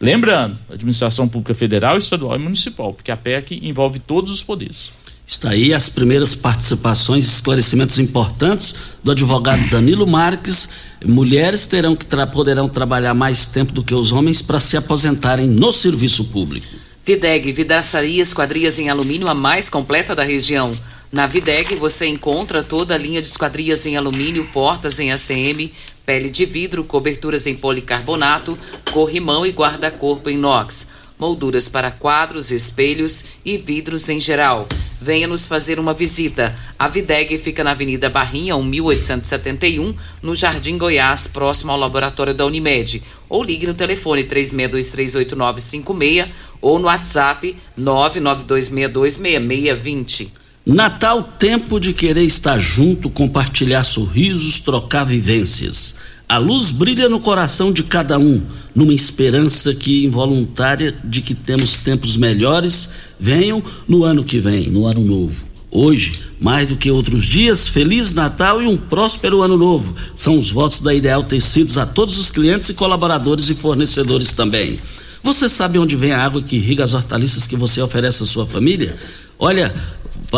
Lembrando, 0.00 0.58
administração 0.70 1.28
pública 1.28 1.54
federal, 1.54 1.96
estadual 1.96 2.36
e 2.36 2.38
municipal, 2.38 2.92
porque 2.92 3.10
a 3.10 3.16
PEC 3.16 3.60
envolve 3.62 3.98
todos 3.98 4.32
os 4.32 4.42
poderes. 4.42 4.92
Está 5.26 5.50
aí 5.50 5.72
as 5.72 5.88
primeiras 5.88 6.34
participações, 6.34 7.24
esclarecimentos 7.24 7.98
importantes 7.98 8.74
do 9.02 9.12
advogado 9.12 9.66
Danilo 9.70 10.06
Marques. 10.06 10.68
Mulheres 11.04 11.66
terão 11.66 11.96
que 11.96 12.04
tra 12.04 12.26
poderão 12.26 12.68
trabalhar 12.68 13.14
mais 13.14 13.46
tempo 13.46 13.72
do 13.72 13.82
que 13.82 13.94
os 13.94 14.12
homens 14.12 14.42
para 14.42 14.60
se 14.60 14.76
aposentarem 14.76 15.48
no 15.48 15.72
serviço 15.72 16.26
público. 16.26 16.66
Videg, 17.04 17.52
vidraçaria 17.52 18.22
esquadrias 18.22 18.78
em 18.78 18.90
alumínio 18.90 19.28
a 19.28 19.34
mais 19.34 19.70
completa 19.70 20.14
da 20.14 20.22
região. 20.22 20.74
Na 21.14 21.26
Videg 21.28 21.76
você 21.76 22.08
encontra 22.08 22.60
toda 22.60 22.96
a 22.96 22.98
linha 22.98 23.22
de 23.22 23.28
esquadrias 23.28 23.86
em 23.86 23.96
alumínio, 23.96 24.44
portas 24.52 24.98
em 24.98 25.12
ACM, 25.12 25.70
pele 26.04 26.28
de 26.28 26.44
vidro, 26.44 26.82
coberturas 26.82 27.46
em 27.46 27.54
policarbonato, 27.54 28.58
corrimão 28.90 29.46
e 29.46 29.50
guarda-corpo 29.50 30.28
em 30.28 30.34
inox, 30.34 30.88
molduras 31.16 31.68
para 31.68 31.92
quadros, 31.92 32.50
espelhos 32.50 33.26
e 33.44 33.56
vidros 33.56 34.08
em 34.08 34.20
geral. 34.20 34.66
Venha 35.00 35.28
nos 35.28 35.46
fazer 35.46 35.78
uma 35.78 35.94
visita. 35.94 36.52
A 36.76 36.88
Videg 36.88 37.38
fica 37.38 37.62
na 37.62 37.70
Avenida 37.70 38.10
Barrinha, 38.10 38.58
1871, 38.58 39.94
no 40.20 40.34
Jardim 40.34 40.76
Goiás, 40.76 41.28
próximo 41.28 41.70
ao 41.70 41.78
laboratório 41.78 42.34
da 42.34 42.44
Unimed. 42.44 43.00
Ou 43.28 43.44
ligue 43.44 43.68
no 43.68 43.74
telefone 43.74 44.24
36238956 44.24 46.26
ou 46.60 46.80
no 46.80 46.86
WhatsApp 46.86 47.56
992626620. 47.78 50.42
Natal, 50.66 51.22
tempo 51.38 51.78
de 51.78 51.92
querer 51.92 52.22
estar 52.22 52.58
junto, 52.58 53.10
compartilhar 53.10 53.84
sorrisos, 53.84 54.60
trocar 54.60 55.04
vivências. 55.04 55.96
A 56.26 56.38
luz 56.38 56.70
brilha 56.70 57.06
no 57.06 57.20
coração 57.20 57.70
de 57.70 57.82
cada 57.82 58.18
um, 58.18 58.40
numa 58.74 58.94
esperança 58.94 59.74
que 59.74 60.06
involuntária 60.06 60.94
de 61.04 61.20
que 61.20 61.34
temos 61.34 61.76
tempos 61.76 62.16
melhores 62.16 62.88
venham 63.20 63.62
no 63.86 64.04
ano 64.04 64.24
que 64.24 64.38
vem, 64.38 64.70
no 64.70 64.86
ano 64.86 65.04
novo. 65.04 65.46
Hoje, 65.70 66.22
mais 66.40 66.66
do 66.66 66.76
que 66.76 66.90
outros 66.90 67.24
dias, 67.24 67.68
Feliz 67.68 68.14
Natal 68.14 68.62
e 68.62 68.66
um 68.66 68.76
próspero 68.76 69.42
Ano 69.42 69.58
Novo. 69.58 69.94
São 70.16 70.38
os 70.38 70.50
votos 70.50 70.80
da 70.80 70.94
Ideal 70.94 71.24
Tecidos 71.24 71.76
a 71.76 71.84
todos 71.84 72.16
os 72.16 72.30
clientes 72.30 72.70
e 72.70 72.74
colaboradores 72.74 73.50
e 73.50 73.54
fornecedores 73.54 74.32
também. 74.32 74.78
Você 75.22 75.46
sabe 75.46 75.78
onde 75.78 75.94
vem 75.94 76.12
a 76.12 76.24
água 76.24 76.40
que 76.40 76.56
irriga 76.56 76.84
as 76.84 76.94
hortaliças 76.94 77.46
que 77.46 77.56
você 77.56 77.82
oferece 77.82 78.22
à 78.22 78.26
sua 78.26 78.46
família? 78.46 78.96
Olha, 79.38 79.74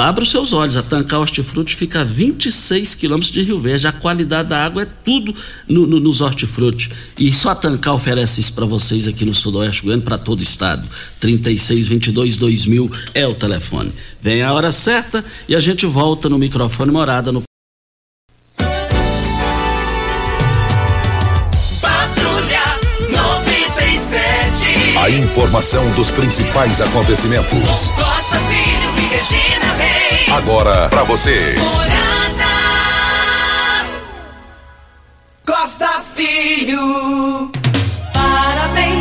abra 0.00 0.22
os 0.24 0.30
seus 0.30 0.52
olhos, 0.52 0.76
a 0.76 0.82
Tancar 0.82 1.20
Hortifruti 1.20 1.74
fica 1.74 2.00
a 2.00 2.04
26 2.04 2.94
quilômetros 2.96 3.32
de 3.32 3.42
Rio 3.42 3.60
Verde. 3.60 3.86
A 3.86 3.92
qualidade 3.92 4.48
da 4.48 4.64
água 4.64 4.82
é 4.82 4.86
tudo 5.04 5.34
no, 5.68 5.86
no, 5.86 6.00
nos 6.00 6.20
hortifruti. 6.20 6.90
E 7.18 7.32
só 7.32 7.50
a 7.50 7.54
Tancar 7.54 7.94
oferece 7.94 8.40
isso 8.40 8.52
para 8.52 8.66
vocês 8.66 9.06
aqui 9.06 9.24
no 9.24 9.32
Sudoeste 9.32 9.82
Goiano, 9.82 10.02
para 10.02 10.18
todo 10.18 10.40
o 10.40 10.42
estado. 10.42 10.86
3622 11.20 12.36
2000 12.36 12.90
é 13.14 13.26
o 13.26 13.32
telefone. 13.32 13.92
Vem 14.20 14.42
a 14.42 14.52
hora 14.52 14.72
certa 14.72 15.24
e 15.48 15.54
a 15.54 15.60
gente 15.60 15.86
volta 15.86 16.28
no 16.28 16.38
microfone 16.38 16.90
morada 16.90 17.30
no 17.32 17.42
A 24.98 25.10
informação 25.10 25.88
dos 25.94 26.10
principais 26.10 26.80
acontecimentos. 26.80 27.92
Costa 27.92 28.38
Filho 28.48 28.75
Regina 29.16 29.72
Reis. 29.78 30.28
Agora 30.28 30.88
para 30.90 31.02
você. 31.04 31.54
Costa 35.46 36.02
Filho. 36.14 37.50
Parabéns. 38.12 38.95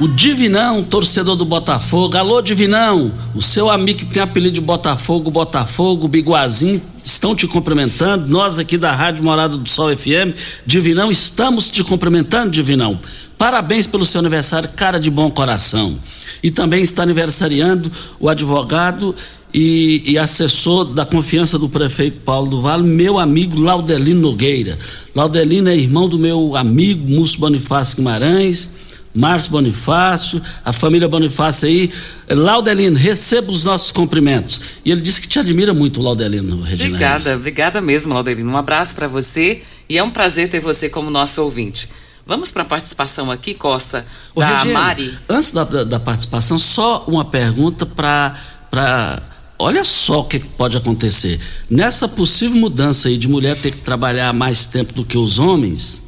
O 0.00 0.06
Divinão, 0.06 0.84
torcedor 0.84 1.34
do 1.34 1.44
Botafogo. 1.44 2.16
Alô, 2.16 2.40
Divinão. 2.40 3.12
O 3.34 3.42
seu 3.42 3.68
amigo 3.68 3.98
que 3.98 4.06
tem 4.06 4.22
apelido 4.22 4.54
de 4.54 4.60
Botafogo, 4.60 5.28
Botafogo, 5.28 6.06
Biguazinho, 6.06 6.80
estão 7.02 7.34
te 7.34 7.48
cumprimentando. 7.48 8.28
Nós 8.28 8.60
aqui 8.60 8.78
da 8.78 8.94
Rádio 8.94 9.24
Morada 9.24 9.56
do 9.56 9.68
Sol 9.68 9.94
FM, 9.96 10.38
Divinão, 10.64 11.10
estamos 11.10 11.68
te 11.68 11.82
cumprimentando, 11.82 12.52
Divinão. 12.52 12.96
Parabéns 13.36 13.88
pelo 13.88 14.04
seu 14.04 14.20
aniversário, 14.20 14.70
cara 14.76 15.00
de 15.00 15.10
bom 15.10 15.28
coração. 15.32 15.98
E 16.44 16.50
também 16.52 16.80
está 16.80 17.02
aniversariando 17.02 17.90
o 18.20 18.28
advogado 18.28 19.12
e, 19.52 20.04
e, 20.06 20.16
assessor 20.16 20.84
da 20.84 21.04
confiança 21.04 21.58
do 21.58 21.68
prefeito 21.68 22.20
Paulo 22.20 22.48
do 22.48 22.60
Vale, 22.60 22.84
meu 22.84 23.18
amigo 23.18 23.60
Laudelino 23.60 24.20
Nogueira. 24.20 24.78
Laudelino 25.12 25.68
é 25.68 25.76
irmão 25.76 26.08
do 26.08 26.20
meu 26.20 26.54
amigo 26.54 27.10
Múcio 27.10 27.40
Bonifácio 27.40 27.96
Guimarães, 27.96 28.78
Márcio 29.18 29.50
Bonifácio, 29.50 30.40
a 30.64 30.72
família 30.72 31.08
Bonifácio 31.08 31.66
aí. 31.66 31.90
Laudelino, 32.28 32.96
receba 32.96 33.50
os 33.50 33.64
nossos 33.64 33.90
cumprimentos. 33.90 34.60
E 34.84 34.92
ele 34.92 35.00
disse 35.00 35.20
que 35.20 35.26
te 35.26 35.40
admira 35.40 35.74
muito, 35.74 36.00
Laudelino, 36.00 36.60
Regina. 36.62 36.90
Obrigada, 36.90 37.34
obrigada 37.34 37.80
mesmo, 37.80 38.14
Laudelino. 38.14 38.52
Um 38.52 38.56
abraço 38.56 38.94
para 38.94 39.08
você 39.08 39.62
e 39.88 39.98
é 39.98 40.02
um 40.02 40.10
prazer 40.10 40.48
ter 40.48 40.60
você 40.60 40.88
como 40.88 41.10
nosso 41.10 41.42
ouvinte. 41.42 41.88
Vamos 42.24 42.52
para 42.52 42.62
a 42.62 42.66
participação 42.66 43.30
aqui, 43.30 43.54
Costa, 43.54 44.06
Ô, 44.34 44.40
da 44.40 44.56
Regina, 44.56 44.78
Mari. 44.78 45.18
Antes 45.28 45.52
da, 45.52 45.64
da, 45.64 45.82
da, 45.82 45.98
participação, 45.98 46.56
só 46.56 47.04
uma 47.08 47.24
pergunta 47.24 47.84
para 47.86 49.22
olha 49.58 49.82
só 49.82 50.20
o 50.20 50.24
que 50.24 50.38
pode 50.38 50.76
acontecer. 50.76 51.40
Nessa 51.68 52.06
possível 52.06 52.56
mudança 52.56 53.08
aí 53.08 53.16
de 53.16 53.26
mulher 53.26 53.56
ter 53.56 53.72
que 53.72 53.78
trabalhar 53.78 54.32
mais 54.32 54.66
tempo 54.66 54.92
do 54.92 55.04
que 55.04 55.18
os 55.18 55.40
homens 55.40 56.06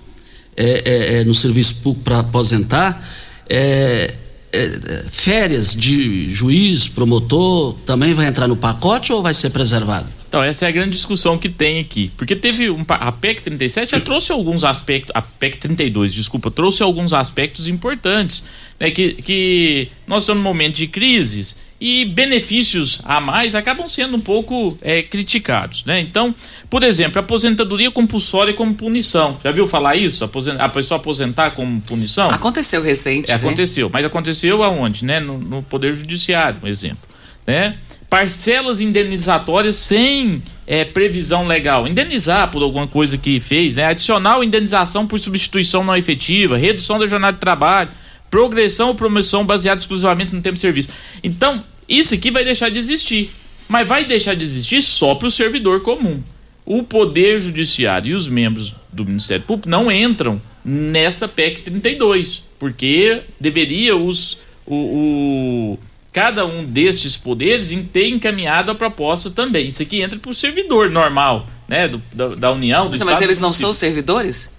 é, 0.56 0.82
é, 0.84 1.20
é, 1.20 1.24
no 1.24 1.34
serviço 1.34 1.76
público 1.76 2.04
para 2.04 2.20
aposentar, 2.20 3.02
é, 3.48 4.14
é, 4.52 5.04
férias 5.10 5.74
de 5.74 6.30
juiz, 6.32 6.88
promotor, 6.88 7.74
também 7.86 8.14
vai 8.14 8.26
entrar 8.26 8.48
no 8.48 8.56
pacote 8.56 9.12
ou 9.12 9.22
vai 9.22 9.34
ser 9.34 9.50
preservado? 9.50 10.08
Então, 10.28 10.42
essa 10.44 10.64
é 10.64 10.68
a 10.68 10.70
grande 10.70 10.92
discussão 10.92 11.36
que 11.36 11.48
tem 11.48 11.80
aqui. 11.80 12.10
Porque 12.16 12.36
teve 12.36 12.70
um. 12.70 12.84
A 12.88 13.10
PEC 13.10 13.42
37 13.42 13.90
já 13.90 14.00
trouxe 14.00 14.30
alguns 14.30 14.62
aspectos. 14.62 15.10
A 15.12 15.20
PEC 15.20 15.58
32, 15.58 16.14
desculpa, 16.14 16.52
trouxe 16.52 16.84
alguns 16.84 17.12
aspectos 17.12 17.66
importantes. 17.66 18.44
Né, 18.78 18.92
que, 18.92 19.14
que 19.14 19.88
nós 20.06 20.22
estamos 20.22 20.42
num 20.42 20.48
momento 20.48 20.76
de 20.76 20.86
crises 20.86 21.56
e 21.80 22.04
benefícios 22.04 23.00
a 23.04 23.20
mais 23.20 23.54
acabam 23.54 23.88
sendo 23.88 24.16
um 24.16 24.20
pouco 24.20 24.76
é, 24.82 25.02
criticados, 25.02 25.84
né? 25.86 25.98
Então, 25.98 26.34
por 26.68 26.82
exemplo, 26.82 27.18
aposentadoria 27.18 27.90
compulsória 27.90 28.52
como 28.52 28.74
punição. 28.74 29.38
Já 29.42 29.50
viu 29.50 29.66
falar 29.66 29.96
isso? 29.96 30.22
A 30.58 30.68
pessoa 30.68 31.00
aposentar 31.00 31.52
como 31.52 31.80
punição? 31.80 32.28
Aconteceu 32.30 32.82
recente. 32.82 33.30
É, 33.32 33.34
né? 33.34 33.40
Aconteceu, 33.40 33.88
mas 33.90 34.04
aconteceu 34.04 34.62
aonde, 34.62 35.06
né? 35.06 35.20
No, 35.20 35.38
no 35.38 35.62
Poder 35.62 35.94
Judiciário, 35.94 36.60
um 36.62 36.68
exemplo, 36.68 37.08
né? 37.46 37.78
Parcelas 38.10 38.80
indenizatórias 38.80 39.76
sem 39.76 40.42
é, 40.66 40.84
previsão 40.84 41.46
legal. 41.46 41.86
Indenizar 41.88 42.50
por 42.50 42.62
alguma 42.62 42.86
coisa 42.86 43.16
que 43.16 43.40
fez, 43.40 43.76
né? 43.76 43.86
Adicional 43.86 44.44
indenização 44.44 45.06
por 45.06 45.18
substituição 45.18 45.82
não 45.82 45.96
efetiva, 45.96 46.58
redução 46.58 46.98
da 46.98 47.06
jornada 47.06 47.36
de 47.36 47.40
trabalho, 47.40 47.88
progressão 48.30 48.88
ou 48.88 48.94
promoção 48.94 49.44
baseada 49.44 49.80
exclusivamente 49.80 50.34
no 50.34 50.42
tempo 50.42 50.54
de 50.54 50.60
serviço. 50.60 50.88
Então, 51.22 51.62
isso 51.90 52.14
aqui 52.14 52.31
vai 52.31 52.44
deixar 52.44 52.70
de 52.70 52.79
existir. 52.79 53.31
Mas 53.68 53.87
vai 53.87 54.05
deixar 54.05 54.35
de 54.35 54.42
existir 54.42 54.83
só 54.83 55.14
para 55.14 55.29
o 55.29 55.31
servidor 55.31 55.83
comum. 55.83 56.22
O 56.64 56.83
Poder 56.83 57.40
Judiciário 57.40 58.12
e 58.12 58.14
os 58.14 58.29
membros 58.29 58.74
do 58.92 59.05
Ministério 59.05 59.44
Público 59.44 59.68
não 59.68 59.90
entram 59.90 60.40
nesta 60.64 61.26
PEC 61.26 61.62
32, 61.62 62.44
porque 62.59 63.22
deveria 63.40 63.96
os, 63.96 64.40
o, 64.66 64.74
o 64.74 65.79
cada 66.12 66.44
um 66.44 66.64
destes 66.64 67.16
poderes 67.16 67.76
ter 67.92 68.09
encaminhado 68.09 68.70
a 68.70 68.74
proposta 68.74 69.31
também. 69.31 69.68
Isso 69.68 69.83
aqui 69.83 70.00
entra 70.00 70.18
para 70.18 70.31
o 70.31 70.35
servidor 70.35 70.90
normal, 70.90 71.48
né, 71.68 71.88
do, 71.88 72.03
da, 72.12 72.29
da 72.35 72.53
União. 72.53 72.87
Do 72.87 72.90
mas, 72.90 73.03
mas 73.03 73.22
eles 73.22 73.40
não 73.40 73.53
são 73.53 73.72
servidores? 73.72 74.57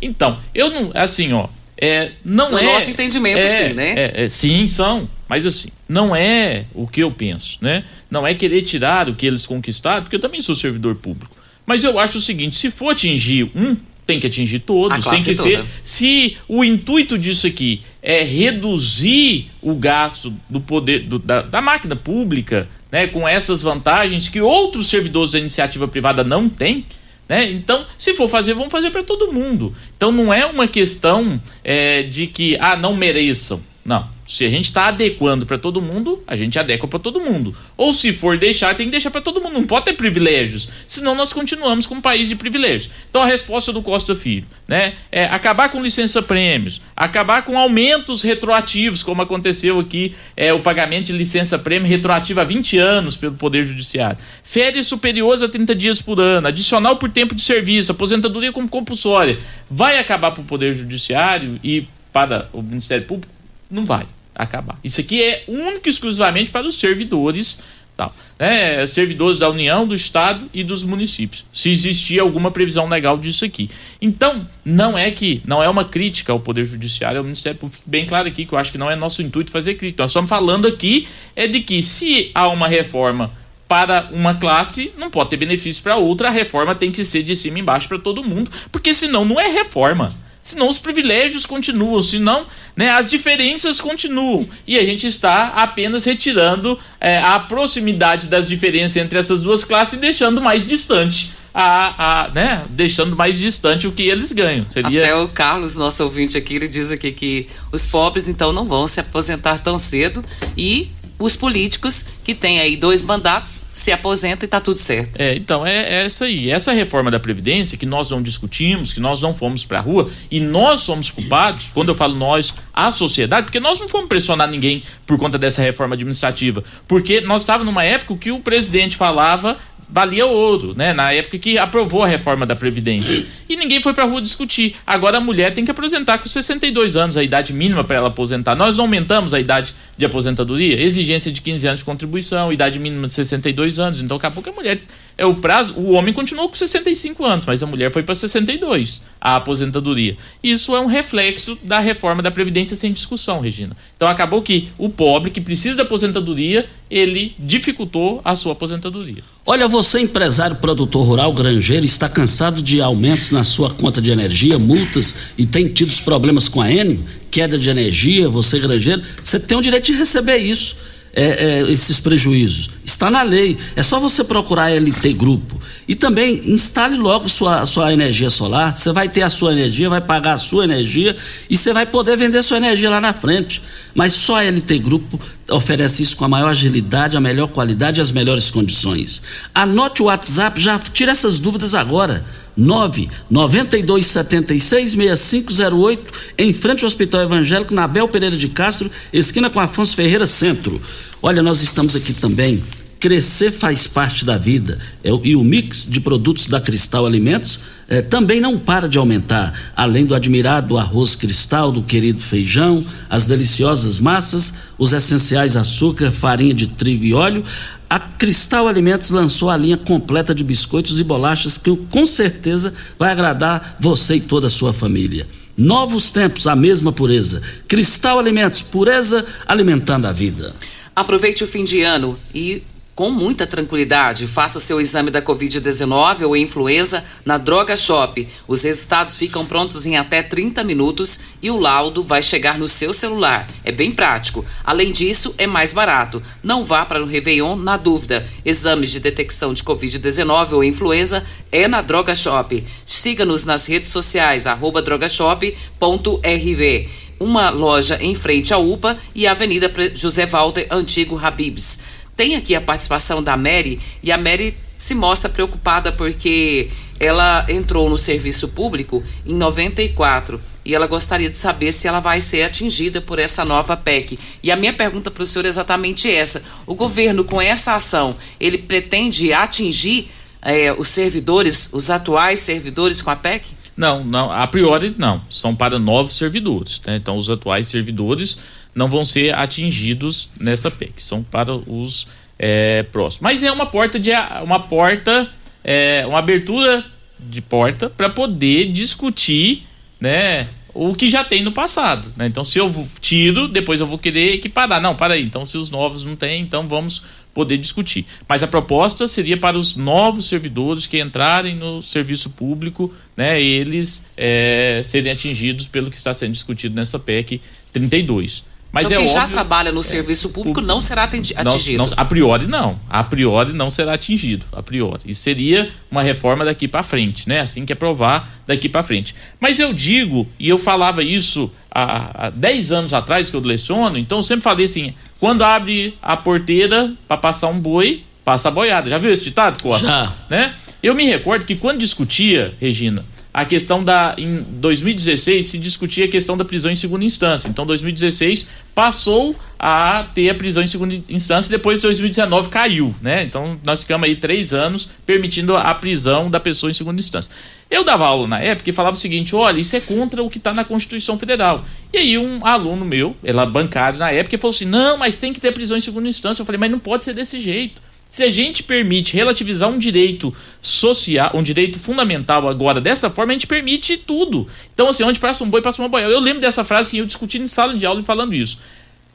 Então, 0.00 0.38
eu 0.54 0.70
não, 0.70 0.90
assim, 0.94 1.32
ó, 1.32 1.48
é, 1.76 2.10
não 2.24 2.50
no 2.50 2.58
é. 2.58 2.62
nosso 2.62 2.90
entendimento, 2.90 3.38
é, 3.38 3.68
sim, 3.68 3.74
né? 3.74 3.94
É, 3.96 4.24
é, 4.24 4.28
sim, 4.28 4.68
são. 4.68 5.08
Mas 5.34 5.44
assim, 5.46 5.70
não 5.88 6.14
é 6.14 6.64
o 6.72 6.86
que 6.86 7.00
eu 7.00 7.10
penso, 7.10 7.58
né? 7.60 7.82
Não 8.08 8.24
é 8.24 8.32
querer 8.34 8.62
tirar 8.62 9.08
o 9.08 9.16
que 9.16 9.26
eles 9.26 9.44
conquistaram, 9.44 10.04
porque 10.04 10.14
eu 10.14 10.20
também 10.20 10.40
sou 10.40 10.54
servidor 10.54 10.94
público. 10.94 11.36
Mas 11.66 11.82
eu 11.82 11.98
acho 11.98 12.18
o 12.18 12.20
seguinte: 12.20 12.54
se 12.54 12.70
for 12.70 12.90
atingir 12.90 13.50
um, 13.52 13.76
tem 14.06 14.20
que 14.20 14.28
atingir 14.28 14.60
todos, 14.60 15.04
tem 15.04 15.18
que 15.18 15.34
toda. 15.34 15.42
ser. 15.42 15.64
Se 15.82 16.36
o 16.46 16.62
intuito 16.62 17.18
disso 17.18 17.48
aqui 17.48 17.82
é 18.00 18.22
reduzir 18.22 19.50
o 19.60 19.74
gasto 19.74 20.32
do 20.48 20.60
poder 20.60 21.00
do, 21.00 21.18
da, 21.18 21.42
da 21.42 21.60
máquina 21.60 21.96
pública, 21.96 22.68
né, 22.92 23.08
com 23.08 23.26
essas 23.26 23.60
vantagens 23.60 24.28
que 24.28 24.40
outros 24.40 24.86
servidores 24.86 25.32
da 25.32 25.40
iniciativa 25.40 25.88
privada 25.88 26.22
não 26.22 26.48
têm 26.48 26.84
né? 27.28 27.50
Então, 27.50 27.86
se 27.96 28.12
for 28.12 28.28
fazer, 28.28 28.52
vamos 28.52 28.70
fazer 28.70 28.90
para 28.90 29.02
todo 29.02 29.32
mundo. 29.32 29.74
Então, 29.96 30.12
não 30.12 30.32
é 30.32 30.44
uma 30.44 30.68
questão 30.68 31.40
é, 31.64 32.02
de 32.02 32.26
que, 32.26 32.54
ah, 32.60 32.76
não 32.76 32.94
mereçam. 32.94 33.62
Não. 33.82 34.13
Se 34.26 34.44
a 34.44 34.48
gente 34.48 34.64
está 34.64 34.88
adequando 34.88 35.44
para 35.44 35.58
todo 35.58 35.82
mundo, 35.82 36.22
a 36.26 36.34
gente 36.34 36.58
adequa 36.58 36.88
para 36.88 36.98
todo 36.98 37.20
mundo. 37.20 37.54
Ou 37.76 37.92
se 37.92 38.12
for 38.12 38.38
deixar, 38.38 38.74
tem 38.74 38.86
que 38.86 38.92
deixar 38.92 39.10
para 39.10 39.20
todo 39.20 39.40
mundo. 39.40 39.52
Não 39.52 39.66
pode 39.66 39.84
ter 39.84 39.92
privilégios. 39.92 40.70
Senão 40.86 41.14
nós 41.14 41.32
continuamos 41.32 41.86
com 41.86 41.96
um 41.96 42.00
país 42.00 42.28
de 42.28 42.34
privilégios. 42.34 42.90
Então 43.10 43.22
a 43.22 43.26
resposta 43.26 43.72
do 43.72 43.82
Costa 43.82 44.16
Filho, 44.16 44.46
né? 44.66 44.94
É 45.12 45.26
acabar 45.26 45.68
com 45.68 45.82
licença 45.82 46.22
prêmios, 46.22 46.80
acabar 46.96 47.44
com 47.44 47.58
aumentos 47.58 48.22
retroativos, 48.22 49.02
como 49.02 49.20
aconteceu 49.20 49.78
aqui, 49.78 50.14
é 50.36 50.52
o 50.52 50.60
pagamento 50.60 51.06
de 51.06 51.12
licença 51.12 51.58
prêmio 51.58 51.88
retroativo 51.88 52.40
há 52.40 52.44
20 52.44 52.78
anos 52.78 53.16
pelo 53.16 53.34
Poder 53.34 53.64
Judiciário. 53.64 54.16
Férias 54.42 54.86
superiores 54.86 55.42
a 55.42 55.48
30 55.48 55.74
dias 55.74 56.00
por 56.00 56.18
ano, 56.18 56.48
adicional 56.48 56.96
por 56.96 57.10
tempo 57.10 57.34
de 57.34 57.42
serviço, 57.42 57.92
aposentadoria 57.92 58.52
como 58.52 58.68
compulsória. 58.68 59.36
Vai 59.70 59.98
acabar 59.98 60.30
para 60.30 60.40
o 60.40 60.44
Poder 60.44 60.72
Judiciário 60.72 61.60
e 61.62 61.86
para 62.12 62.48
o 62.52 62.62
Ministério 62.62 63.04
Público? 63.04 63.33
Não 63.74 63.84
vai 63.84 64.06
acabar. 64.34 64.78
Isso 64.82 65.00
aqui 65.00 65.22
é 65.22 65.44
único 65.48 65.88
e 65.88 65.90
exclusivamente 65.90 66.50
para 66.50 66.66
os 66.66 66.78
servidores, 66.78 67.64
tal, 67.96 68.14
né? 68.38 68.86
servidores 68.86 69.40
da 69.40 69.50
União, 69.50 69.86
do 69.86 69.94
Estado 69.94 70.48
e 70.54 70.62
dos 70.62 70.84
municípios. 70.84 71.44
Se 71.52 71.70
existir 71.70 72.20
alguma 72.20 72.50
previsão 72.50 72.88
legal 72.88 73.18
disso 73.18 73.44
aqui. 73.44 73.68
Então, 74.00 74.48
não 74.64 74.96
é 74.96 75.10
que 75.10 75.42
não 75.44 75.62
é 75.62 75.68
uma 75.68 75.84
crítica 75.84 76.32
ao 76.32 76.40
Poder 76.40 76.64
Judiciário, 76.66 77.18
ao 77.18 77.24
Ministério 77.24 77.58
Público, 77.58 77.82
bem 77.84 78.06
claro 78.06 78.28
aqui 78.28 78.46
que 78.46 78.52
eu 78.52 78.58
acho 78.58 78.72
que 78.72 78.78
não 78.78 78.90
é 78.90 78.96
nosso 78.96 79.22
intuito 79.22 79.50
fazer 79.50 79.74
crítica. 79.74 80.02
Nós 80.02 80.10
estamos 80.10 80.28
falando 80.28 80.66
aqui 80.66 81.08
é 81.34 81.46
de 81.46 81.60
que 81.60 81.82
se 81.82 82.30
há 82.34 82.48
uma 82.48 82.68
reforma 82.68 83.32
para 83.66 84.08
uma 84.12 84.34
classe, 84.34 84.92
não 84.96 85.10
pode 85.10 85.30
ter 85.30 85.36
benefício 85.36 85.82
para 85.82 85.96
outra, 85.96 86.28
a 86.28 86.30
reforma 86.30 86.74
tem 86.74 86.92
que 86.92 87.04
ser 87.04 87.22
de 87.22 87.34
cima 87.34 87.58
e 87.58 87.60
embaixo 87.62 87.88
para 87.88 87.98
todo 87.98 88.22
mundo, 88.22 88.50
porque 88.70 88.92
senão 88.92 89.24
não 89.24 89.40
é 89.40 89.48
reforma 89.48 90.14
senão 90.44 90.68
os 90.68 90.78
privilégios 90.78 91.46
continuam, 91.46 92.02
senão 92.02 92.46
né, 92.76 92.90
as 92.90 93.10
diferenças 93.10 93.80
continuam. 93.80 94.46
E 94.66 94.78
a 94.78 94.84
gente 94.84 95.06
está 95.06 95.48
apenas 95.48 96.04
retirando 96.04 96.78
é, 97.00 97.18
a 97.18 97.40
proximidade 97.40 98.28
das 98.28 98.46
diferenças 98.46 98.98
entre 98.98 99.18
essas 99.18 99.42
duas 99.42 99.64
classes 99.64 99.94
e 99.94 99.96
deixando 99.96 100.42
mais 100.42 100.68
distante. 100.68 101.32
A, 101.56 102.24
a, 102.24 102.28
né, 102.30 102.64
deixando 102.68 103.14
mais 103.14 103.38
distante 103.38 103.86
o 103.86 103.92
que 103.92 104.02
eles 104.02 104.32
ganham. 104.32 104.66
Seria... 104.68 105.04
Até 105.04 105.14
o 105.14 105.28
Carlos, 105.28 105.76
nosso 105.76 106.02
ouvinte 106.02 106.36
aqui, 106.36 106.56
ele 106.56 106.66
diz 106.66 106.90
aqui 106.90 107.12
que 107.12 107.48
os 107.72 107.86
pobres 107.86 108.28
então 108.28 108.52
não 108.52 108.66
vão 108.66 108.88
se 108.88 108.98
aposentar 108.98 109.58
tão 109.58 109.78
cedo 109.78 110.22
e 110.58 110.90
os 111.16 111.36
políticos 111.36 112.06
que 112.24 112.34
têm 112.34 112.60
aí 112.60 112.76
dois 112.76 113.02
mandatos 113.02 113.66
se 113.72 113.92
aposentam 113.92 114.44
e 114.44 114.46
está 114.46 114.60
tudo 114.60 114.78
certo. 114.78 115.20
É, 115.20 115.34
então 115.34 115.66
é, 115.66 115.76
é 115.76 116.04
essa 116.04 116.24
aí. 116.24 116.50
Essa 116.50 116.72
reforma 116.72 117.10
da 117.10 117.20
Previdência 117.20 117.76
que 117.76 117.86
nós 117.86 118.08
não 118.08 118.22
discutimos, 118.22 118.92
que 118.92 119.00
nós 119.00 119.20
não 119.20 119.34
fomos 119.34 119.64
para 119.64 119.78
a 119.78 119.82
rua 119.82 120.10
e 120.30 120.40
nós 120.40 120.80
somos 120.80 121.10
culpados, 121.10 121.70
quando 121.74 121.90
eu 121.90 121.94
falo 121.94 122.14
nós, 122.14 122.54
a 122.72 122.90
sociedade, 122.90 123.46
porque 123.46 123.60
nós 123.60 123.78
não 123.80 123.88
fomos 123.88 124.08
pressionar 124.08 124.48
ninguém 124.48 124.82
por 125.06 125.18
conta 125.18 125.38
dessa 125.38 125.62
reforma 125.62 125.94
administrativa. 125.94 126.64
Porque 126.88 127.20
nós 127.20 127.42
estávamos 127.42 127.72
numa 127.72 127.84
época 127.84 128.16
que 128.16 128.30
o 128.30 128.40
presidente 128.40 128.96
falava 128.96 129.56
valia 129.88 130.26
ouro, 130.26 130.74
né? 130.76 130.92
Na 130.92 131.12
época 131.12 131.38
que 131.38 131.58
aprovou 131.58 132.02
a 132.02 132.06
reforma 132.06 132.46
da 132.46 132.56
Previdência. 132.56 133.26
E 133.48 133.56
ninguém 133.56 133.82
foi 133.82 133.92
pra 133.92 134.04
rua 134.04 134.20
discutir. 134.20 134.74
Agora 134.86 135.18
a 135.18 135.20
mulher 135.20 135.52
tem 135.52 135.64
que 135.64 135.70
aposentar 135.70 136.18
com 136.18 136.28
62 136.28 136.96
anos, 136.96 137.16
a 137.16 137.22
idade 137.22 137.52
mínima 137.52 137.84
para 137.84 137.96
ela 137.96 138.08
aposentar. 138.08 138.54
Nós 138.54 138.78
aumentamos 138.78 139.34
a 139.34 139.40
idade 139.40 139.74
de 139.96 140.04
aposentadoria, 140.04 140.80
exigência 140.80 141.30
de 141.30 141.40
15 141.40 141.66
anos 141.68 141.80
de 141.80 141.84
contribuição, 141.84 142.13
idade 142.52 142.78
mínima 142.78 143.06
de 143.06 143.12
62 143.14 143.78
anos. 143.78 144.00
Então 144.00 144.16
acabou 144.16 144.42
que 144.42 144.50
a 144.50 144.52
mulher 144.52 144.80
é 145.16 145.24
o 145.24 145.34
prazo, 145.34 145.74
o 145.76 145.92
homem 145.92 146.12
continuou 146.12 146.48
com 146.48 146.54
65 146.56 147.24
anos, 147.24 147.46
mas 147.46 147.62
a 147.62 147.66
mulher 147.66 147.90
foi 147.90 148.02
para 148.02 148.14
62 148.14 149.02
a 149.20 149.36
aposentadoria. 149.36 150.16
Isso 150.42 150.74
é 150.74 150.80
um 150.80 150.86
reflexo 150.86 151.56
da 151.62 151.78
reforma 151.78 152.20
da 152.20 152.30
previdência 152.30 152.76
sem 152.76 152.92
discussão, 152.92 153.40
Regina. 153.40 153.76
Então 153.96 154.08
acabou 154.08 154.42
que 154.42 154.68
o 154.76 154.88
pobre 154.88 155.30
que 155.30 155.40
precisa 155.40 155.76
da 155.76 155.82
aposentadoria, 155.84 156.66
ele 156.90 157.34
dificultou 157.38 158.20
a 158.24 158.34
sua 158.34 158.52
aposentadoria. 158.52 159.22
Olha, 159.46 159.68
você 159.68 160.00
empresário, 160.00 160.56
produtor 160.56 161.06
rural, 161.06 161.32
granjeiro, 161.32 161.84
está 161.84 162.08
cansado 162.08 162.60
de 162.60 162.80
aumentos 162.80 163.30
na 163.30 163.44
sua 163.44 163.70
conta 163.70 164.02
de 164.02 164.10
energia, 164.10 164.58
multas 164.58 165.32
e 165.38 165.46
tem 165.46 165.68
tido 165.68 165.94
problemas 166.02 166.48
com 166.48 166.60
a 166.60 166.70
Enio, 166.70 167.04
queda 167.30 167.56
de 167.56 167.70
energia, 167.70 168.28
você 168.28 168.58
granjeiro, 168.58 169.02
você 169.22 169.38
tem 169.38 169.56
o 169.56 169.62
direito 169.62 169.86
de 169.86 169.92
receber 169.92 170.38
isso 170.38 170.93
é, 171.14 171.60
é, 171.60 171.70
esses 171.70 172.00
prejuízos. 172.00 172.70
Está 172.84 173.10
na 173.10 173.22
lei. 173.22 173.56
É 173.76 173.82
só 173.82 174.00
você 174.00 174.24
procurar 174.24 174.64
a 174.64 174.70
LT 174.70 175.12
Grupo. 175.12 175.60
E 175.86 175.94
também 175.94 176.40
instale 176.46 176.96
logo 176.96 177.28
sua, 177.28 177.64
sua 177.64 177.92
energia 177.92 178.28
solar. 178.28 178.76
Você 178.76 178.92
vai 178.92 179.08
ter 179.08 179.22
a 179.22 179.30
sua 179.30 179.52
energia, 179.52 179.88
vai 179.88 180.00
pagar 180.00 180.32
a 180.32 180.38
sua 180.38 180.64
energia 180.64 181.16
e 181.48 181.56
você 181.56 181.72
vai 181.72 181.86
poder 181.86 182.16
vender 182.16 182.42
sua 182.42 182.56
energia 182.56 182.90
lá 182.90 183.00
na 183.00 183.12
frente. 183.12 183.62
Mas 183.94 184.12
só 184.12 184.40
a 184.40 184.44
LT 184.44 184.78
Grupo 184.80 185.20
oferece 185.50 186.02
isso 186.02 186.16
com 186.16 186.24
a 186.24 186.28
maior 186.28 186.50
agilidade, 186.50 187.16
a 187.16 187.20
melhor 187.20 187.48
qualidade 187.48 188.00
e 188.00 188.02
as 188.02 188.10
melhores 188.10 188.50
condições. 188.50 189.22
Anote 189.54 190.02
o 190.02 190.06
WhatsApp, 190.06 190.60
já 190.60 190.78
tira 190.78 191.12
essas 191.12 191.38
dúvidas 191.38 191.74
agora. 191.74 192.24
9 192.56 193.08
92 193.30 194.06
76 194.06 194.90
6508, 194.92 196.12
em 196.38 196.52
frente 196.52 196.84
ao 196.84 196.88
Hospital 196.88 197.22
Evangélico, 197.22 197.74
na 197.74 197.86
Bel 197.86 198.08
Pereira 198.08 198.36
de 198.36 198.48
Castro, 198.48 198.90
esquina 199.12 199.50
com 199.50 199.60
Afonso 199.60 199.96
Ferreira 199.96 200.26
Centro. 200.26 200.80
Olha, 201.22 201.42
nós 201.42 201.62
estamos 201.62 201.96
aqui 201.96 202.12
também. 202.12 202.62
Crescer 203.00 203.52
faz 203.52 203.86
parte 203.86 204.24
da 204.24 204.38
vida. 204.38 204.78
É, 205.02 205.10
e 205.22 205.36
o 205.36 205.44
mix 205.44 205.86
de 205.88 206.00
produtos 206.00 206.46
da 206.46 206.60
Cristal 206.60 207.04
Alimentos 207.04 207.60
é, 207.86 208.00
também 208.00 208.40
não 208.40 208.58
para 208.58 208.88
de 208.88 208.96
aumentar. 208.96 209.52
Além 209.76 210.06
do 210.06 210.14
admirado 210.14 210.78
arroz 210.78 211.14
cristal, 211.14 211.70
do 211.70 211.82
querido 211.82 212.22
feijão, 212.22 212.84
as 213.10 213.26
deliciosas 213.26 213.98
massas, 213.98 214.54
os 214.78 214.92
essenciais 214.92 215.56
açúcar, 215.56 216.10
farinha 216.10 216.54
de 216.54 216.68
trigo 216.68 217.04
e 217.04 217.12
óleo 217.12 217.44
a 217.94 218.00
Cristal 218.00 218.66
Alimentos 218.66 219.10
lançou 219.10 219.48
a 219.48 219.56
linha 219.56 219.76
completa 219.76 220.34
de 220.34 220.42
biscoitos 220.42 220.98
e 220.98 221.04
bolachas 221.04 221.56
que 221.56 221.76
com 221.92 222.04
certeza 222.04 222.74
vai 222.98 223.12
agradar 223.12 223.76
você 223.78 224.16
e 224.16 224.20
toda 224.20 224.48
a 224.48 224.50
sua 224.50 224.72
família. 224.72 225.24
Novos 225.56 226.10
tempos, 226.10 226.48
a 226.48 226.56
mesma 226.56 226.90
pureza. 226.90 227.40
Cristal 227.68 228.18
Alimentos, 228.18 228.62
pureza 228.62 229.24
alimentando 229.46 230.06
a 230.08 230.12
vida. 230.12 230.52
Aproveite 230.96 231.44
o 231.44 231.46
fim 231.46 231.62
de 231.62 231.82
ano 231.82 232.18
e 232.34 232.64
com 232.94 233.10
muita 233.10 233.44
tranquilidade, 233.44 234.28
faça 234.28 234.60
seu 234.60 234.80
exame 234.80 235.10
da 235.10 235.20
Covid-19 235.20 236.22
ou 236.22 236.36
influenza 236.36 237.04
na 237.24 237.36
Droga 237.36 237.76
Shop. 237.76 238.28
Os 238.46 238.62
resultados 238.62 239.16
ficam 239.16 239.44
prontos 239.44 239.84
em 239.84 239.96
até 239.96 240.22
30 240.22 240.62
minutos 240.62 241.20
e 241.42 241.50
o 241.50 241.58
laudo 241.58 242.04
vai 242.04 242.22
chegar 242.22 242.56
no 242.56 242.68
seu 242.68 242.94
celular. 242.94 243.48
É 243.64 243.72
bem 243.72 243.90
prático. 243.90 244.44
Além 244.62 244.92
disso, 244.92 245.34
é 245.38 245.46
mais 245.46 245.72
barato. 245.72 246.22
Não 246.40 246.62
vá 246.62 246.84
para 246.84 247.02
o 247.02 247.06
Réveillon 247.06 247.56
na 247.56 247.76
dúvida. 247.76 248.24
Exames 248.44 248.92
de 248.92 249.00
detecção 249.00 249.52
de 249.52 249.64
Covid-19 249.64 250.52
ou 250.52 250.62
influenza 250.62 251.26
é 251.50 251.66
na 251.66 251.82
Droga 251.82 252.14
Shop. 252.14 252.64
Siga-nos 252.86 253.44
nas 253.44 253.66
redes 253.66 253.90
sociais, 253.90 254.46
arroba 254.46 254.80
drogashop.rv. 254.80 256.88
Uma 257.18 257.50
loja 257.50 257.98
em 258.00 258.14
frente 258.14 258.54
à 258.54 258.58
UPA 258.58 258.96
e 259.14 259.26
Avenida 259.26 259.72
José 259.94 260.26
Walter 260.26 260.66
Antigo 260.70 261.18
Habibs. 261.18 261.93
Tem 262.16 262.36
aqui 262.36 262.54
a 262.54 262.60
participação 262.60 263.22
da 263.22 263.36
Mary 263.36 263.80
e 264.02 264.12
a 264.12 264.18
Mary 264.18 264.56
se 264.78 264.94
mostra 264.94 265.30
preocupada 265.30 265.90
porque 265.92 266.70
ela 267.00 267.44
entrou 267.48 267.88
no 267.88 267.98
serviço 267.98 268.48
público 268.50 269.02
em 269.26 269.34
94 269.34 270.40
e 270.64 270.74
ela 270.74 270.86
gostaria 270.86 271.28
de 271.28 271.36
saber 271.36 271.72
se 271.72 271.86
ela 271.86 272.00
vai 272.00 272.20
ser 272.20 272.42
atingida 272.42 273.00
por 273.00 273.18
essa 273.18 273.44
nova 273.44 273.76
PEC. 273.76 274.18
E 274.42 274.50
a 274.50 274.56
minha 274.56 274.72
pergunta 274.72 275.10
para 275.10 275.22
o 275.22 275.26
senhor 275.26 275.44
é 275.44 275.48
exatamente 275.48 276.10
essa: 276.10 276.42
o 276.66 276.74
governo, 276.74 277.24
com 277.24 277.40
essa 277.40 277.74
ação, 277.74 278.16
ele 278.40 278.56
pretende 278.56 279.32
atingir 279.32 280.10
é, 280.40 280.72
os 280.72 280.88
servidores, 280.88 281.70
os 281.72 281.90
atuais 281.90 282.40
servidores 282.40 283.02
com 283.02 283.10
a 283.10 283.16
PEC? 283.16 283.52
Não, 283.76 284.04
não, 284.04 284.30
a 284.30 284.46
priori 284.46 284.94
não. 284.96 285.20
São 285.28 285.54
para 285.54 285.78
novos 285.78 286.16
servidores. 286.16 286.80
Né? 286.86 286.96
Então, 286.96 287.18
os 287.18 287.28
atuais 287.28 287.66
servidores 287.66 288.38
não 288.74 288.88
vão 288.88 289.04
ser 289.04 289.34
atingidos 289.34 290.30
nessa 290.40 290.70
PEC, 290.70 291.02
são 291.02 291.22
para 291.22 291.54
os 291.54 292.08
é, 292.38 292.82
próximos. 292.84 293.22
Mas 293.22 293.42
é 293.42 293.52
uma 293.52 293.66
porta 293.66 293.98
de 293.98 294.10
uma 294.42 294.60
porta, 294.60 295.28
é, 295.62 296.04
uma 296.06 296.18
abertura 296.18 296.84
de 297.18 297.40
porta 297.40 297.88
para 297.88 298.10
poder 298.10 298.70
discutir, 298.70 299.66
né? 300.00 300.48
O 300.74 300.92
que 300.92 301.08
já 301.08 301.22
tem 301.22 301.42
no 301.44 301.52
passado, 301.52 302.12
né? 302.16 302.26
Então, 302.26 302.44
se 302.44 302.58
eu 302.58 302.88
tiro, 303.00 303.46
depois 303.46 303.80
eu 303.80 303.86
vou 303.86 303.96
querer 303.96 304.34
equiparar. 304.34 304.82
Não, 304.82 304.96
para 304.96 305.14
aí. 305.14 305.22
Então, 305.22 305.46
se 305.46 305.56
os 305.56 305.70
novos 305.70 306.04
não 306.04 306.16
têm, 306.16 306.42
então 306.42 306.66
vamos 306.66 307.04
poder 307.32 307.58
discutir. 307.58 308.04
Mas 308.28 308.42
a 308.42 308.48
proposta 308.48 309.06
seria 309.06 309.36
para 309.36 309.56
os 309.56 309.76
novos 309.76 310.26
servidores 310.26 310.86
que 310.86 311.00
entrarem 311.00 311.54
no 311.54 311.80
serviço 311.80 312.30
público, 312.30 312.92
né? 313.16 313.40
Eles 313.40 314.06
é, 314.16 314.80
serem 314.84 315.12
atingidos 315.12 315.68
pelo 315.68 315.90
que 315.90 315.96
está 315.96 316.12
sendo 316.12 316.32
discutido 316.32 316.74
nessa 316.74 316.98
PEC 316.98 317.40
32. 317.72 318.44
Mas 318.74 318.88
então, 318.88 319.00
é 319.00 319.06
quem 319.06 319.16
óbvio, 319.16 319.22
já 319.22 319.32
trabalha 319.32 319.70
no 319.70 319.84
serviço 319.84 320.30
público 320.30 320.60
não 320.60 320.80
será 320.80 321.04
atingido. 321.04 321.78
Não, 321.78 321.86
não, 321.86 321.94
a 321.96 322.04
priori 322.04 322.46
não. 322.48 322.76
A 322.90 323.04
priori 323.04 323.52
não 323.52 323.70
será 323.70 323.94
atingido. 323.94 324.44
A 324.52 324.60
priori. 324.64 325.00
E 325.06 325.14
seria 325.14 325.70
uma 325.88 326.02
reforma 326.02 326.44
daqui 326.44 326.66
para 326.66 326.82
frente, 326.82 327.28
né? 327.28 327.38
Assim 327.38 327.64
que 327.64 327.72
aprovar 327.72 328.28
daqui 328.48 328.68
para 328.68 328.82
frente. 328.82 329.14
Mas 329.38 329.60
eu 329.60 329.72
digo, 329.72 330.26
e 330.40 330.48
eu 330.48 330.58
falava 330.58 331.04
isso 331.04 331.52
há, 331.70 332.26
há 332.26 332.30
10 332.30 332.72
anos 332.72 332.92
atrás 332.92 333.30
que 333.30 333.36
eu 333.36 333.40
leciono, 333.40 333.96
então 333.96 334.18
eu 334.18 334.24
sempre 334.24 334.42
falei 334.42 334.64
assim: 334.64 334.92
quando 335.20 335.42
abre 335.42 335.96
a 336.02 336.16
porteira 336.16 336.92
para 337.06 337.16
passar 337.16 337.50
um 337.50 337.60
boi, 337.60 338.02
passa 338.24 338.48
a 338.48 338.50
boiada. 338.50 338.90
Já 338.90 338.98
viu 338.98 339.12
esse 339.12 339.22
ditado, 339.22 339.62
Costa? 339.62 339.86
Já. 339.86 340.12
Né? 340.28 340.52
Eu 340.82 340.96
me 340.96 341.06
recordo 341.06 341.46
que 341.46 341.54
quando 341.54 341.78
discutia, 341.78 342.52
Regina, 342.60 343.04
a 343.34 343.44
questão 343.44 343.82
da. 343.82 344.14
Em 344.16 344.42
2016 344.42 345.44
se 345.44 345.58
discutia 345.58 346.04
a 346.04 346.08
questão 346.08 346.36
da 346.36 346.44
prisão 346.44 346.70
em 346.70 346.76
segunda 346.76 347.04
instância. 347.04 347.48
Então, 347.48 347.66
2016 347.66 348.48
passou 348.72 349.34
a 349.58 350.06
ter 350.14 350.30
a 350.30 350.34
prisão 350.34 350.62
em 350.62 350.68
segunda 350.68 350.94
instância 351.08 351.48
e 351.48 351.50
depois 351.50 351.82
2019 351.82 352.48
caiu, 352.48 352.94
né? 353.02 353.24
Então, 353.24 353.58
nós 353.64 353.80
ficamos 353.80 354.08
aí 354.08 354.14
três 354.14 354.54
anos 354.54 354.90
permitindo 355.04 355.56
a 355.56 355.74
prisão 355.74 356.30
da 356.30 356.38
pessoa 356.38 356.70
em 356.70 356.74
segunda 356.74 357.00
instância. 357.00 357.28
Eu 357.68 357.82
dava 357.82 358.06
aula 358.06 358.28
na 358.28 358.40
época 358.40 358.70
e 358.70 358.72
falava 358.72 358.94
o 358.94 359.00
seguinte: 359.00 359.34
olha, 359.34 359.60
isso 359.60 359.74
é 359.74 359.80
contra 359.80 360.22
o 360.22 360.30
que 360.30 360.38
está 360.38 360.54
na 360.54 360.64
Constituição 360.64 361.18
Federal. 361.18 361.64
E 361.92 361.98
aí, 361.98 362.16
um 362.16 362.46
aluno 362.46 362.84
meu, 362.84 363.16
ela 363.24 363.44
bancário 363.44 363.98
na 363.98 364.12
época, 364.12 364.38
falou 364.38 364.54
assim: 364.54 364.64
não, 364.64 364.96
mas 364.96 365.16
tem 365.16 365.32
que 365.32 365.40
ter 365.40 365.52
prisão 365.52 365.76
em 365.76 365.80
segunda 365.80 366.08
instância. 366.08 366.40
Eu 366.40 366.46
falei, 366.46 366.58
mas 366.60 366.70
não 366.70 366.78
pode 366.78 367.02
ser 367.02 367.14
desse 367.14 367.40
jeito. 367.40 367.82
Se 368.14 368.22
a 368.22 368.30
gente 368.30 368.62
permite 368.62 369.16
relativizar 369.16 369.68
um 369.68 369.76
direito 369.76 370.32
social, 370.62 371.32
um 371.34 371.42
direito 371.42 371.80
fundamental 371.80 372.48
agora 372.48 372.80
dessa 372.80 373.10
forma, 373.10 373.32
a 373.32 373.34
gente 373.34 373.48
permite 373.48 373.96
tudo. 373.96 374.46
Então, 374.72 374.88
assim, 374.88 375.02
onde 375.02 375.18
passa 375.18 375.42
um 375.42 375.50
boi, 375.50 375.60
passa 375.60 375.82
uma 375.82 375.88
boia. 375.88 376.04
Eu 376.04 376.20
lembro 376.20 376.40
dessa 376.40 376.62
frase, 376.62 376.90
assim, 376.90 376.98
eu 377.00 377.06
discutindo 377.06 377.42
em 377.42 377.48
sala 377.48 377.76
de 377.76 377.84
aula 377.84 378.00
e 378.00 378.04
falando 378.04 378.32
isso. 378.32 378.60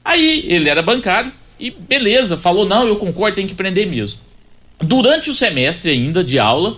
Aí, 0.04 0.44
ele 0.50 0.68
era 0.68 0.82
bancário 0.82 1.32
e 1.58 1.72
beleza, 1.72 2.36
falou, 2.36 2.66
não, 2.66 2.90
eu 2.90 2.98
concordo, 2.98 3.38
tem 3.38 3.48
que 3.48 3.56
prender 3.56 3.88
mesmo. 3.88 4.20
Durante 4.80 5.30
o 5.30 5.34
semestre 5.34 5.92
ainda 5.92 6.22
de 6.22 6.38
aula, 6.38 6.76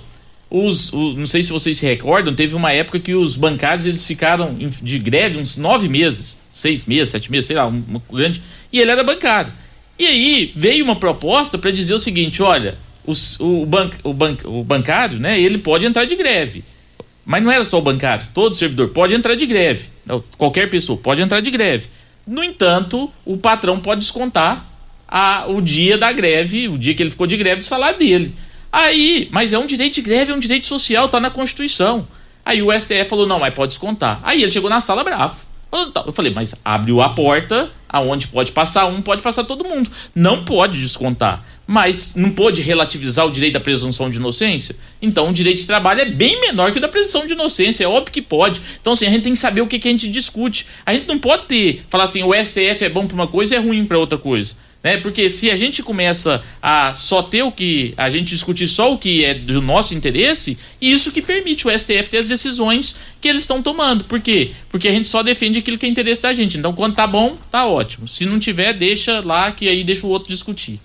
os, 0.47 0.93
os, 0.93 1.15
não 1.15 1.25
sei 1.25 1.43
se 1.43 1.51
vocês 1.51 1.79
se 1.79 1.87
recordam, 1.87 2.35
teve 2.35 2.53
uma 2.53 2.71
época 2.71 2.99
que 2.99 3.15
os 3.15 3.35
bancários 3.35 3.87
eles 3.87 4.05
ficaram 4.05 4.55
de 4.79 4.99
greve 4.99 5.41
uns 5.41 5.57
nove 5.57 5.89
meses, 5.89 6.37
seis 6.53 6.85
meses, 6.85 7.09
sete 7.09 7.31
meses, 7.31 7.47
sei 7.47 7.55
lá, 7.55 7.65
um, 7.65 7.83
um 7.89 8.15
grande. 8.15 8.43
E 8.71 8.79
ele 8.79 8.91
era 8.91 9.03
bancário. 9.03 9.51
E 9.97 10.05
aí 10.05 10.51
veio 10.55 10.83
uma 10.83 10.95
proposta 10.95 11.57
para 11.57 11.71
dizer 11.71 11.93
o 11.93 11.99
seguinte: 11.99 12.41
olha, 12.41 12.77
o, 13.05 13.13
o, 13.39 13.65
ban, 13.65 13.89
o 14.45 14.63
bancário, 14.63 15.19
né, 15.19 15.39
ele 15.39 15.57
pode 15.57 15.85
entrar 15.85 16.05
de 16.05 16.15
greve. 16.15 16.63
Mas 17.25 17.43
não 17.43 17.51
era 17.51 17.63
só 17.63 17.77
o 17.77 17.81
bancário, 17.81 18.27
todo 18.33 18.55
servidor 18.55 18.89
pode 18.89 19.13
entrar 19.13 19.35
de 19.35 19.45
greve. 19.45 19.89
Qualquer 20.37 20.69
pessoa 20.69 20.97
pode 20.97 21.21
entrar 21.21 21.39
de 21.39 21.51
greve. 21.51 21.87
No 22.25 22.43
entanto, 22.43 23.11
o 23.25 23.37
patrão 23.37 23.79
pode 23.79 24.01
descontar 24.01 24.65
a, 25.07 25.45
o 25.47 25.61
dia 25.61 25.97
da 25.97 26.11
greve, 26.11 26.67
o 26.67 26.77
dia 26.77 26.93
que 26.95 27.03
ele 27.03 27.11
ficou 27.11 27.27
de 27.27 27.37
greve, 27.37 27.59
do 27.59 27.65
salário 27.65 27.99
dele. 27.99 28.33
Aí, 28.71 29.27
mas 29.31 29.53
é 29.53 29.59
um 29.59 29.65
direito 29.65 29.95
de 29.95 30.01
greve, 30.01 30.31
é 30.31 30.35
um 30.35 30.39
direito 30.39 30.65
social, 30.65 31.09
tá 31.09 31.19
na 31.19 31.29
Constituição. 31.29 32.07
Aí 32.45 32.61
o 32.61 32.71
STF 32.71 33.05
falou: 33.05 33.27
não, 33.27 33.39
mas 33.39 33.53
pode 33.53 33.69
descontar. 33.69 34.19
Aí 34.23 34.41
ele 34.41 34.51
chegou 34.51 34.69
na 34.69 34.81
sala 34.81 35.03
bravo. 35.03 35.50
Eu 36.05 36.11
falei, 36.11 36.33
mas 36.33 36.55
abriu 36.65 37.01
a 37.01 37.09
porta, 37.09 37.69
aonde 37.87 38.27
pode 38.27 38.51
passar 38.51 38.87
um, 38.87 39.01
pode 39.01 39.21
passar 39.21 39.45
todo 39.45 39.63
mundo. 39.63 39.89
Não 40.13 40.43
pode 40.43 40.79
descontar. 40.81 41.45
Mas 41.65 42.15
não 42.15 42.31
pode 42.31 42.61
relativizar 42.61 43.25
o 43.25 43.31
direito 43.31 43.53
da 43.53 43.59
presunção 43.59 44.09
de 44.09 44.17
inocência? 44.17 44.75
Então 45.01 45.29
o 45.29 45.33
direito 45.33 45.59
de 45.59 45.67
trabalho 45.67 46.01
é 46.01 46.05
bem 46.05 46.41
menor 46.41 46.71
que 46.73 46.79
o 46.79 46.81
da 46.81 46.89
presunção 46.89 47.25
de 47.25 47.33
inocência. 47.33 47.85
É 47.85 47.87
óbvio 47.87 48.11
que 48.11 48.21
pode. 48.21 48.61
Então, 48.81 48.93
assim, 48.93 49.07
a 49.07 49.09
gente 49.09 49.23
tem 49.23 49.33
que 49.33 49.39
saber 49.39 49.61
o 49.61 49.67
que, 49.67 49.79
que 49.79 49.87
a 49.87 49.91
gente 49.91 50.09
discute. 50.09 50.67
A 50.85 50.93
gente 50.93 51.07
não 51.07 51.17
pode 51.17 51.45
ter, 51.45 51.85
falar 51.89 52.03
assim, 52.03 52.23
o 52.23 52.33
STF 52.33 52.83
é 52.83 52.89
bom 52.89 53.07
para 53.07 53.15
uma 53.15 53.27
coisa 53.27 53.55
e 53.55 53.57
é 53.57 53.61
ruim 53.61 53.85
para 53.85 53.97
outra 53.97 54.17
coisa 54.17 54.55
né? 54.83 54.97
Porque 54.97 55.29
se 55.29 55.49
a 55.49 55.57
gente 55.57 55.83
começa 55.83 56.43
a 56.61 56.93
só 56.93 57.21
ter 57.21 57.43
o 57.43 57.51
que 57.51 57.93
a 57.97 58.09
gente 58.09 58.29
discutir 58.29 58.67
só 58.67 58.93
o 58.93 58.97
que 58.97 59.23
é 59.23 59.33
do 59.33 59.61
nosso 59.61 59.93
interesse, 59.93 60.57
isso 60.81 61.11
que 61.11 61.21
permite 61.21 61.67
o 61.67 61.71
STF 61.71 62.09
ter 62.09 62.17
as 62.17 62.27
decisões 62.27 62.97
que 63.19 63.27
eles 63.27 63.43
estão 63.43 63.61
tomando. 63.61 64.03
Por 64.03 64.19
quê? 64.19 64.51
Porque 64.69 64.87
a 64.87 64.91
gente 64.91 65.07
só 65.07 65.21
defende 65.21 65.59
aquilo 65.59 65.77
que 65.77 65.85
é 65.85 65.89
interesse 65.89 66.21
da 66.21 66.33
gente. 66.33 66.57
Então, 66.57 66.73
quando 66.73 66.95
tá 66.95 67.05
bom, 67.05 67.37
tá 67.51 67.65
ótimo. 67.65 68.07
Se 68.07 68.25
não 68.25 68.39
tiver, 68.39 68.73
deixa 68.73 69.21
lá 69.21 69.51
que 69.51 69.67
aí 69.67 69.83
deixa 69.83 70.07
o 70.07 70.09
outro 70.09 70.29
discutir. 70.29 70.79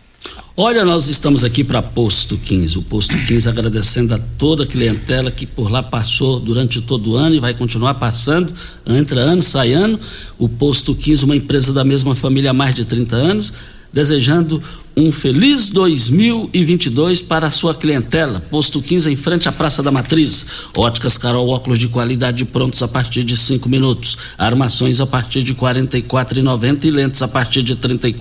Olha, 0.57 0.85
nós 0.85 1.09
estamos 1.09 1.45
aqui 1.45 1.63
para 1.63 1.83
Posto 1.83 2.37
15. 2.37 2.79
O 2.79 2.83
Posto 2.83 3.17
15 3.17 3.49
agradecendo 3.49 4.15
a 4.15 4.19
toda 4.19 4.65
a 4.65 4.67
clientela 4.67 5.31
que 5.31 5.47
por 5.47 5.71
lá 5.71 5.83
passou 5.83 6.41
durante 6.41 6.81
todo 6.81 7.13
o 7.13 7.17
ano 7.17 7.37
e 7.37 7.39
vai 7.39 7.55
continuar 7.55 7.95
passando, 7.95 8.53
entra 8.87 9.21
ano, 9.21 9.43
sai 9.43 9.73
ano. 9.73 10.01
O 10.39 10.49
Posto 10.49 10.95
15, 10.95 11.25
uma 11.25 11.37
empresa 11.37 11.73
da 11.73 11.85
mesma 11.85 12.15
família 12.15 12.51
há 12.51 12.55
mais 12.55 12.75
de 12.75 12.85
30 12.85 13.15
anos 13.15 13.55
desejando 13.97 14.61
um 14.99 15.13
feliz 15.13 15.69
2022 15.69 17.21
para 17.21 17.49
a 17.49 17.51
sua 17.51 17.75
clientela. 17.75 18.41
Posto 18.41 18.81
15 18.81 19.13
em 19.13 19.15
frente 19.15 19.47
à 19.47 19.53
Praça 19.53 19.83
da 19.83 19.91
Matriz. 19.91 20.47
Óticas 20.75 21.19
Carol, 21.19 21.51
óculos 21.51 21.79
de 21.79 21.87
qualidade 21.87 22.47
prontos 22.47 22.83
a 22.83 22.89
partir 22.89 23.23
de 23.23 23.37
cinco 23.37 23.69
minutos. 23.69 24.17
Armações 24.39 24.99
a 24.99 25.07
partir 25.07 25.43
de 25.43 25.55
e 25.99 26.03
quatro 26.03 26.41
e 26.41 26.91
lentes 26.91 27.21
a 27.21 27.29
partir 27.29 27.63
de 27.63 27.77
trinta 27.77 28.09
e 28.09 28.17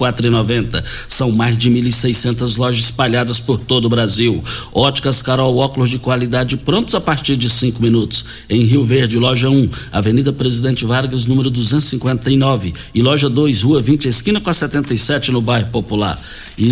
São 1.07 1.31
mais 1.31 1.57
de 1.57 1.71
1.600 1.71 2.57
lojas 2.57 2.83
espalhadas 2.83 3.39
por 3.39 3.57
todo 3.57 3.85
o 3.85 3.89
Brasil. 3.89 4.43
Óticas 4.73 5.21
Carol, 5.21 5.55
óculos 5.55 5.89
de 5.89 5.97
qualidade 5.97 6.57
prontos 6.57 6.93
a 6.93 6.99
partir 6.99 7.37
de 7.37 7.49
cinco 7.49 7.81
minutos. 7.81 8.25
Em 8.49 8.63
Rio 8.63 8.83
Verde, 8.83 9.17
loja 9.17 9.49
1, 9.49 9.69
Avenida 9.93 10.33
Presidente 10.33 10.83
Vargas, 10.83 11.25
número 11.25 11.49
259. 11.49 12.73
E 12.93 13.01
loja 13.01 13.29
2, 13.29 13.61
Rua 13.61 13.81
20, 13.81 14.09
esquina 14.09 14.41
com 14.41 14.49
a 14.49 14.53
77, 14.53 15.31
no 15.31 15.41
bairro 15.41 15.69
Popular. 15.69 16.19
E 16.57 16.64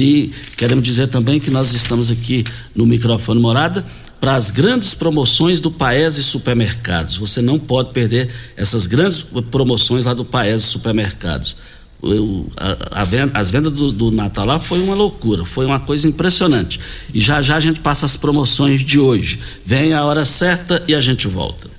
queremos 0.57 0.83
dizer 0.83 1.07
também 1.07 1.39
que 1.39 1.51
nós 1.51 1.73
estamos 1.73 2.09
aqui 2.09 2.43
no 2.75 2.85
microfone 2.85 3.39
Morada 3.39 3.83
para 4.23 4.35
as 4.35 4.49
grandes 4.49 4.93
promoções 4.93 5.59
do 5.59 5.69
Paese 5.69 6.23
Supermercados. 6.23 7.17
Você 7.17 7.41
não 7.41 7.59
pode 7.59 7.91
perder 7.91 8.29
essas 8.55 8.85
grandes 8.85 9.21
promoções 9.51 10.05
lá 10.05 10.13
do 10.13 10.23
Paese 10.23 10.63
Supermercados. 10.63 11.57
eu, 12.01 12.47
a, 12.55 13.01
a 13.01 13.03
venda, 13.03 13.37
as 13.37 13.51
vendas 13.51 13.73
do, 13.73 13.91
do, 13.91 14.11
Natal 14.11 14.45
lá 14.45 14.59
foi 14.59 14.79
uma 14.79 14.95
loucura, 14.95 15.43
foi 15.43 15.65
uma 15.65 15.79
coisa 15.79 16.07
impressionante. 16.07 16.79
E 17.13 17.19
já 17.19 17.41
já 17.41 17.57
a 17.57 17.59
gente 17.59 17.81
passa 17.81 18.05
as 18.05 18.15
promoções 18.15 18.79
de 18.79 18.97
hoje. 18.97 19.41
Vem 19.65 19.93
a 19.93 20.05
hora 20.05 20.23
certa 20.23 20.81
e 20.87 20.95
a 20.95 21.01
gente 21.01 21.27
volta. 21.27 21.69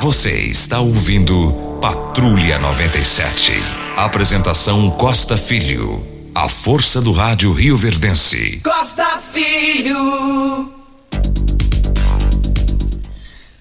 Você 0.00 0.30
está 0.46 0.80
ouvindo 0.80 1.78
Patrulha 1.80 2.58
97. 2.58 3.52
Apresentação 3.98 4.90
Costa 4.92 5.36
Filho. 5.36 6.11
A 6.34 6.48
força 6.48 6.98
do 6.98 7.12
rádio 7.12 7.52
Rio 7.52 7.76
Verdense. 7.76 8.58
Costa 8.64 9.04
Filho. 9.34 10.72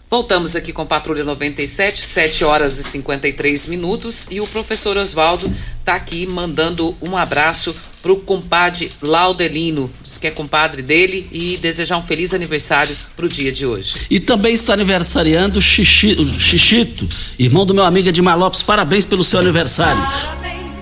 Voltamos 0.10 0.56
aqui 0.56 0.72
com 0.72 0.86
Patrulha 0.86 1.26
97, 1.26 2.02
7 2.02 2.46
horas 2.46 2.80
e 2.80 2.84
53 2.86 3.68
minutos. 3.68 4.30
E 4.32 4.40
o 4.40 4.48
professor 4.48 4.96
Oswaldo 4.96 5.54
está 5.80 5.96
aqui 5.96 6.26
mandando 6.28 6.96
um 7.02 7.18
abraço 7.18 7.76
pro 8.02 8.16
compadre 8.16 8.90
Laudelino, 9.02 9.92
diz 10.02 10.18
que 10.18 10.28
é 10.28 10.32
compadre 10.32 10.82
dele, 10.82 11.28
e 11.30 11.58
desejar 11.58 11.98
um 11.98 12.02
feliz 12.02 12.34
aniversário 12.34 12.96
pro 13.18 13.28
dia 13.28 13.52
de 13.52 13.66
hoje. 13.66 13.96
E 14.10 14.18
também 14.18 14.54
está 14.54 14.76
aniversariando 14.76 15.60
o 15.60 15.62
Xixito, 15.62 17.08
irmão 17.38 17.66
do 17.66 17.74
meu 17.74 17.84
amigo 17.84 18.14
de 18.14 18.22
Malopes. 18.22 18.64
Parabéns 18.64 19.06
pelo 19.06 19.26
seu 19.26 19.40
aniversário. 19.40 20.02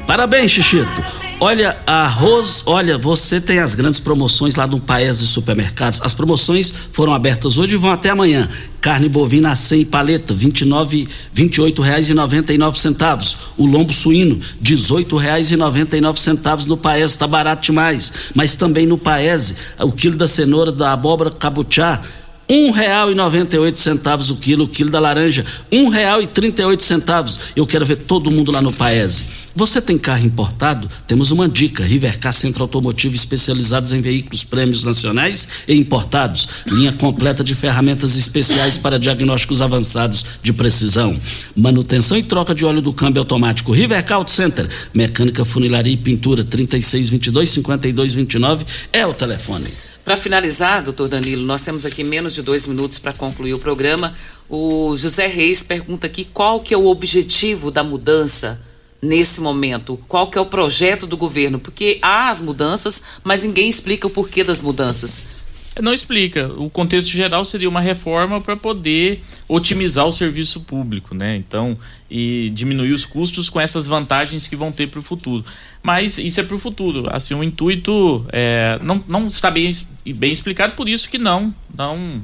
Parabéns, 0.06 0.52
Xixito. 0.52 1.29
Olha, 1.42 1.78
arroz, 1.88 2.64
olha, 2.66 2.98
você 2.98 3.40
tem 3.40 3.60
as 3.60 3.74
grandes 3.74 3.98
promoções 3.98 4.58
lá 4.58 4.68
no 4.68 4.78
Paes 4.78 5.20
de 5.20 5.28
Supermercados. 5.28 6.02
As 6.02 6.14
promoções 6.14 6.70
foram 6.92 7.14
abertas 7.14 7.58
hoje 7.58 7.76
e 7.76 7.78
vão 7.78 7.92
até 7.92 8.10
amanhã. 8.10 8.46
Carne 8.82 9.08
bovina 9.08 9.56
100 9.56 9.86
paleta, 9.86 10.34
29, 10.34 11.08
28 11.34 11.82
reais 11.82 12.10
e 12.10 12.14
99 12.14 12.78
centavos. 12.78 13.38
O 13.58 13.66
lombo 13.66 13.94
suíno, 13.94 14.38
18 14.60 15.16
reais 15.16 15.50
e 15.50 15.56
99 15.56 16.20
centavos 16.20 16.66
no 16.66 16.76
Paes, 16.76 17.12
está 17.12 17.26
barato 17.26 17.68
demais. 17.68 18.32
Mas 18.36 18.56
também 18.56 18.86
no 18.86 18.98
Paes, 18.98 19.56
o 19.80 19.94
quilo 19.94 20.18
da 20.18 20.28
cenoura, 20.28 20.74
da 20.74 20.92
abóbora 20.92 21.30
cabuchá, 21.30 22.02
um 22.50 22.72
real 22.72 23.12
e 23.12 23.16
noventa 23.16 23.56
e 23.56 23.60
oito 23.60 23.80
centavos 23.80 24.30
o 24.30 24.36
quilo, 24.36 24.66
o 24.66 24.68
quilo 24.68 24.90
da 24.90 25.00
laranja, 25.00 25.46
um 25.72 25.88
real 25.88 26.22
e 26.22 26.28
trinta 26.28 26.64
e 26.64 26.66
oito 26.66 26.84
centavos. 26.84 27.40
Eu 27.56 27.66
quero 27.66 27.86
ver 27.86 27.96
todo 27.96 28.30
mundo 28.30 28.52
lá 28.52 28.62
no 28.62 28.74
Paese. 28.74 29.39
Você 29.56 29.82
tem 29.82 29.98
carro 29.98 30.26
importado? 30.26 30.90
Temos 31.08 31.32
uma 31.32 31.50
dica: 31.50 31.84
Rivercar 31.84 32.34
Centro 32.34 32.64
Automotivo 32.64 33.16
especializados 33.16 33.92
em 33.92 34.02
veículos 34.02 34.44
prêmios 34.44 34.84
nacionais 34.84 35.48
e 35.68 35.76
importados. 35.76 36.48
Linha 36.68 36.94
completa 36.94 37.44
de 37.44 37.56
ferramentas 37.56 38.16
especiais 38.16 38.78
para 38.78 39.00
diagnósticos 39.00 39.62
avançados 39.62 40.26
de 40.42 40.54
precisão. 40.54 41.20
Manutenção 41.56 42.18
e 42.18 42.24
troca 42.24 42.54
de 42.54 42.66
óleo 42.66 42.82
do 42.82 42.94
câmbio 42.94 43.22
automático. 43.22 43.72
Rivercar 43.72 44.18
Auto 44.20 44.32
Center. 44.32 44.68
Mecânica, 44.94 45.44
funilaria 45.44 45.94
e 45.94 45.98
pintura. 45.98 46.44
3622 46.44 47.50
5229 47.50 48.66
é 48.94 49.06
o 49.06 49.14
telefone. 49.14 49.68
Para 50.06 50.16
finalizar, 50.16 50.84
doutor 50.84 51.08
Danilo, 51.08 51.46
nós 51.46 51.64
temos 51.64 51.86
aqui 51.86 52.04
menos 52.04 52.34
de 52.34 52.42
dois 52.42 52.66
minutos 52.66 52.98
para 52.98 53.14
concluir 53.14 53.54
o 53.54 53.60
programa. 53.60 54.16
O 54.50 54.96
José 54.98 55.28
Reis 55.28 55.62
pergunta 55.62 56.08
aqui 56.08 56.26
qual 56.26 56.60
que 56.60 56.74
é 56.74 56.78
o 56.78 56.88
objetivo 56.88 57.70
da 57.70 57.84
mudança 57.84 58.69
nesse 59.02 59.42
momento? 59.42 60.00
Qual 60.08 60.28
que 60.28 60.38
é 60.38 60.42
o 60.42 60.46
projeto 60.46 61.08
do 61.08 61.18
governo? 61.18 61.60
Porque 61.60 62.00
há 62.02 62.30
as 62.30 62.42
mudanças, 62.42 63.06
mas 63.24 63.44
ninguém 63.44 63.70
explica 63.70 64.08
o 64.08 64.10
porquê 64.10 64.44
das 64.44 64.62
mudanças. 64.62 65.40
Não 65.82 65.94
explica. 65.94 66.48
O 66.58 66.70
contexto 66.70 67.10
geral 67.10 67.46
seria 67.46 67.70
uma 67.70 67.80
reforma 67.80 68.42
para 68.42 68.56
poder 68.58 69.24
otimizar 69.48 70.06
o 70.06 70.14
serviço 70.14 70.62
público, 70.62 71.16
né? 71.16 71.36
Então, 71.36 71.78
e 72.10 72.52
diminuir 72.54 72.92
os 72.92 73.06
custos 73.06 73.50
com 73.50 73.60
essas 73.60 73.88
vantagens 73.88 74.46
que 74.46 74.56
vão 74.56 74.72
ter 74.72 74.88
para 74.88 75.00
o 75.00 75.04
futuro. 75.04 75.44
Mas 75.82 76.18
isso 76.18 76.40
é 76.40 76.44
para 76.44 76.56
o 76.56 76.60
futuro. 76.60 77.08
Assim, 77.12 77.34
o 77.34 77.44
intuito 77.44 78.26
é, 78.32 78.78
não, 78.82 79.04
não 79.08 79.28
está 79.28 79.50
bem, 79.50 79.72
bem 80.16 80.32
explicado, 80.32 80.76
por 80.76 80.90
isso 80.90 81.10
que 81.10 81.18
não, 81.18 81.54
não 81.76 82.22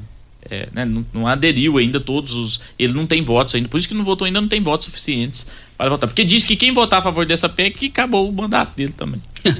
é, 0.50 0.68
né, 0.72 0.84
não, 0.84 1.04
não, 1.12 1.26
aderiu 1.26 1.78
ainda 1.78 2.00
todos 2.00 2.32
os. 2.32 2.60
Ele 2.78 2.92
não 2.92 3.06
tem 3.06 3.22
votos 3.22 3.54
ainda, 3.54 3.68
por 3.68 3.78
isso 3.78 3.88
que 3.88 3.94
não 3.94 4.04
votou 4.04 4.26
ainda, 4.26 4.40
não 4.40 4.48
tem 4.48 4.60
votos 4.60 4.86
suficientes 4.86 5.46
para 5.76 5.90
votar. 5.90 6.08
Porque 6.08 6.24
diz 6.24 6.44
que 6.44 6.56
quem 6.56 6.72
votar 6.72 7.00
a 7.00 7.02
favor 7.02 7.26
dessa 7.26 7.48
PEC 7.48 7.86
acabou 7.86 8.28
o 8.28 8.32
mandato 8.32 8.76
dele 8.76 8.92
também. 8.92 9.20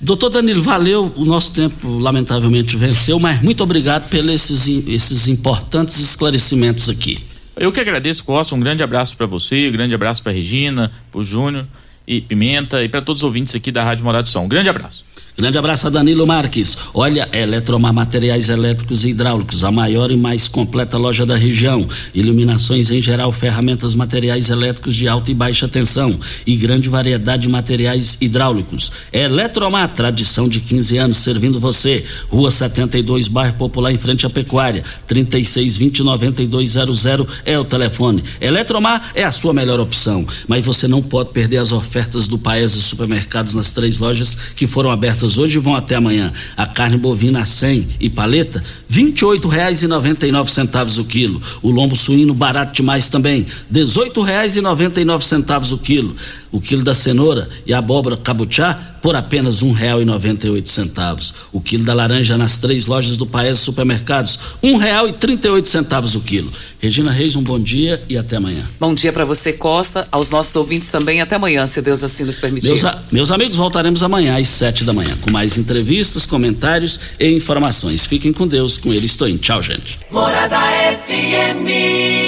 Doutor 0.00 0.30
Danilo, 0.30 0.62
valeu. 0.62 1.12
O 1.16 1.24
nosso 1.24 1.52
tempo, 1.52 1.88
lamentavelmente, 1.98 2.76
venceu, 2.76 3.18
mas 3.18 3.42
muito 3.42 3.62
obrigado 3.62 4.08
pelos 4.08 4.32
esses, 4.32 4.86
esses 4.86 5.28
importantes 5.28 5.98
esclarecimentos 5.98 6.88
aqui. 6.88 7.18
Eu 7.56 7.72
que 7.72 7.80
agradeço, 7.80 8.24
Costa. 8.24 8.54
Um 8.54 8.60
grande 8.60 8.82
abraço 8.82 9.16
para 9.16 9.26
você, 9.26 9.68
um 9.68 9.72
grande 9.72 9.94
abraço 9.94 10.22
para 10.22 10.32
Regina, 10.32 10.92
para 11.10 11.20
o 11.20 11.24
Júnior 11.24 11.66
e 12.06 12.20
Pimenta 12.20 12.82
e 12.82 12.88
para 12.88 13.02
todos 13.02 13.22
os 13.22 13.24
ouvintes 13.24 13.54
aqui 13.54 13.72
da 13.72 13.82
Rádio 13.82 14.04
Morado 14.04 14.24
do 14.24 14.28
Sol. 14.28 14.44
Um 14.44 14.48
grande 14.48 14.68
abraço. 14.68 15.04
Grande 15.38 15.56
abraço 15.56 15.86
a 15.86 15.90
Danilo 15.90 16.26
Marques. 16.26 16.76
Olha, 16.92 17.28
Eletromar 17.32 17.94
Materiais 17.94 18.48
Elétricos 18.48 19.04
e 19.04 19.10
Hidráulicos, 19.10 19.62
a 19.62 19.70
maior 19.70 20.10
e 20.10 20.16
mais 20.16 20.48
completa 20.48 20.98
loja 20.98 21.24
da 21.24 21.36
região. 21.36 21.86
Iluminações 22.12 22.90
em 22.90 23.00
geral, 23.00 23.30
ferramentas, 23.30 23.94
materiais 23.94 24.50
elétricos 24.50 24.96
de 24.96 25.06
alta 25.06 25.30
e 25.30 25.34
baixa 25.34 25.68
tensão 25.68 26.18
e 26.44 26.56
grande 26.56 26.88
variedade 26.88 27.42
de 27.42 27.48
materiais 27.50 28.18
hidráulicos. 28.20 28.90
Eletromar, 29.12 29.94
tradição 29.94 30.48
de 30.48 30.58
15 30.58 30.98
anos 30.98 31.18
servindo 31.18 31.60
você. 31.60 32.02
Rua 32.28 32.50
72, 32.50 33.28
bairro 33.28 33.54
Popular, 33.54 33.92
em 33.92 33.96
frente 33.96 34.26
à 34.26 34.30
Pecuária. 34.30 34.82
3620 35.06 36.02
9200 36.02 37.06
é 37.44 37.56
o 37.56 37.64
telefone. 37.64 38.24
Eletromar 38.40 39.12
é 39.14 39.22
a 39.22 39.30
sua 39.30 39.54
melhor 39.54 39.78
opção, 39.78 40.26
mas 40.48 40.66
você 40.66 40.88
não 40.88 41.00
pode 41.00 41.30
perder 41.30 41.58
as 41.58 41.70
ofertas 41.70 42.26
do 42.26 42.40
Paes 42.40 42.74
e 42.74 42.82
Supermercados 42.82 43.54
nas 43.54 43.72
três 43.72 44.00
lojas 44.00 44.36
que 44.56 44.66
foram 44.66 44.90
abertas 44.90 45.27
hoje 45.36 45.58
vão 45.58 45.74
até 45.74 45.96
amanhã. 45.96 46.32
A 46.56 46.64
carne 46.64 46.96
bovina 46.96 47.40
a 47.40 47.46
100 47.46 47.88
e 48.00 48.08
paleta, 48.08 48.62
R$ 48.88 49.02
28,99 49.02 51.00
o 51.00 51.04
quilo. 51.04 51.42
O 51.60 51.70
lombo 51.70 51.94
suíno 51.94 52.32
barato 52.32 52.72
demais 52.72 53.08
também, 53.08 53.40
R$ 53.40 53.46
18,99 53.70 55.72
o 55.72 55.78
quilo 55.78 56.14
o 56.50 56.60
quilo 56.60 56.82
da 56.82 56.94
cenoura 56.94 57.48
e 57.66 57.72
abóbora 57.72 58.16
cabuchá 58.16 58.74
por 59.02 59.14
apenas 59.14 59.62
um 59.62 59.72
real 59.72 60.02
e 60.02 60.04
noventa 60.04 60.46
e 60.46 60.50
oito 60.50 60.68
centavos. 60.68 61.34
O 61.52 61.60
quilo 61.60 61.84
da 61.84 61.94
laranja 61.94 62.36
nas 62.36 62.58
três 62.58 62.86
lojas 62.86 63.16
do 63.16 63.26
Paes 63.26 63.58
Supermercados, 63.58 64.38
um 64.62 64.76
real 64.76 65.08
e 65.08 65.12
trinta 65.12 65.48
e 65.48 65.50
oito 65.50 65.68
centavos 65.68 66.14
o 66.14 66.20
quilo. 66.20 66.50
Regina 66.80 67.10
Reis, 67.10 67.34
um 67.34 67.42
bom 67.42 67.58
dia 67.58 68.00
e 68.08 68.16
até 68.16 68.36
amanhã. 68.36 68.62
Bom 68.78 68.94
dia 68.94 69.12
para 69.12 69.24
você, 69.24 69.52
Costa, 69.52 70.06
aos 70.12 70.30
nossos 70.30 70.54
ouvintes 70.54 70.88
também, 70.90 71.20
até 71.20 71.34
amanhã, 71.34 71.66
se 71.66 71.82
Deus 71.82 72.04
assim 72.04 72.24
nos 72.24 72.38
permitir. 72.38 72.68
Meus, 72.68 72.82
meus 73.10 73.30
amigos, 73.32 73.56
voltaremos 73.56 74.02
amanhã 74.02 74.38
às 74.38 74.48
sete 74.48 74.84
da 74.84 74.92
manhã, 74.92 75.16
com 75.20 75.30
mais 75.30 75.58
entrevistas, 75.58 76.24
comentários 76.24 76.98
e 77.18 77.28
informações. 77.32 78.06
Fiquem 78.06 78.32
com 78.32 78.46
Deus, 78.46 78.78
com 78.78 78.92
ele 78.92 79.06
estou 79.06 79.28
indo. 79.28 79.38
Tchau, 79.38 79.60
gente. 79.62 79.98
Morada 80.10 80.58
FM. 80.58 82.27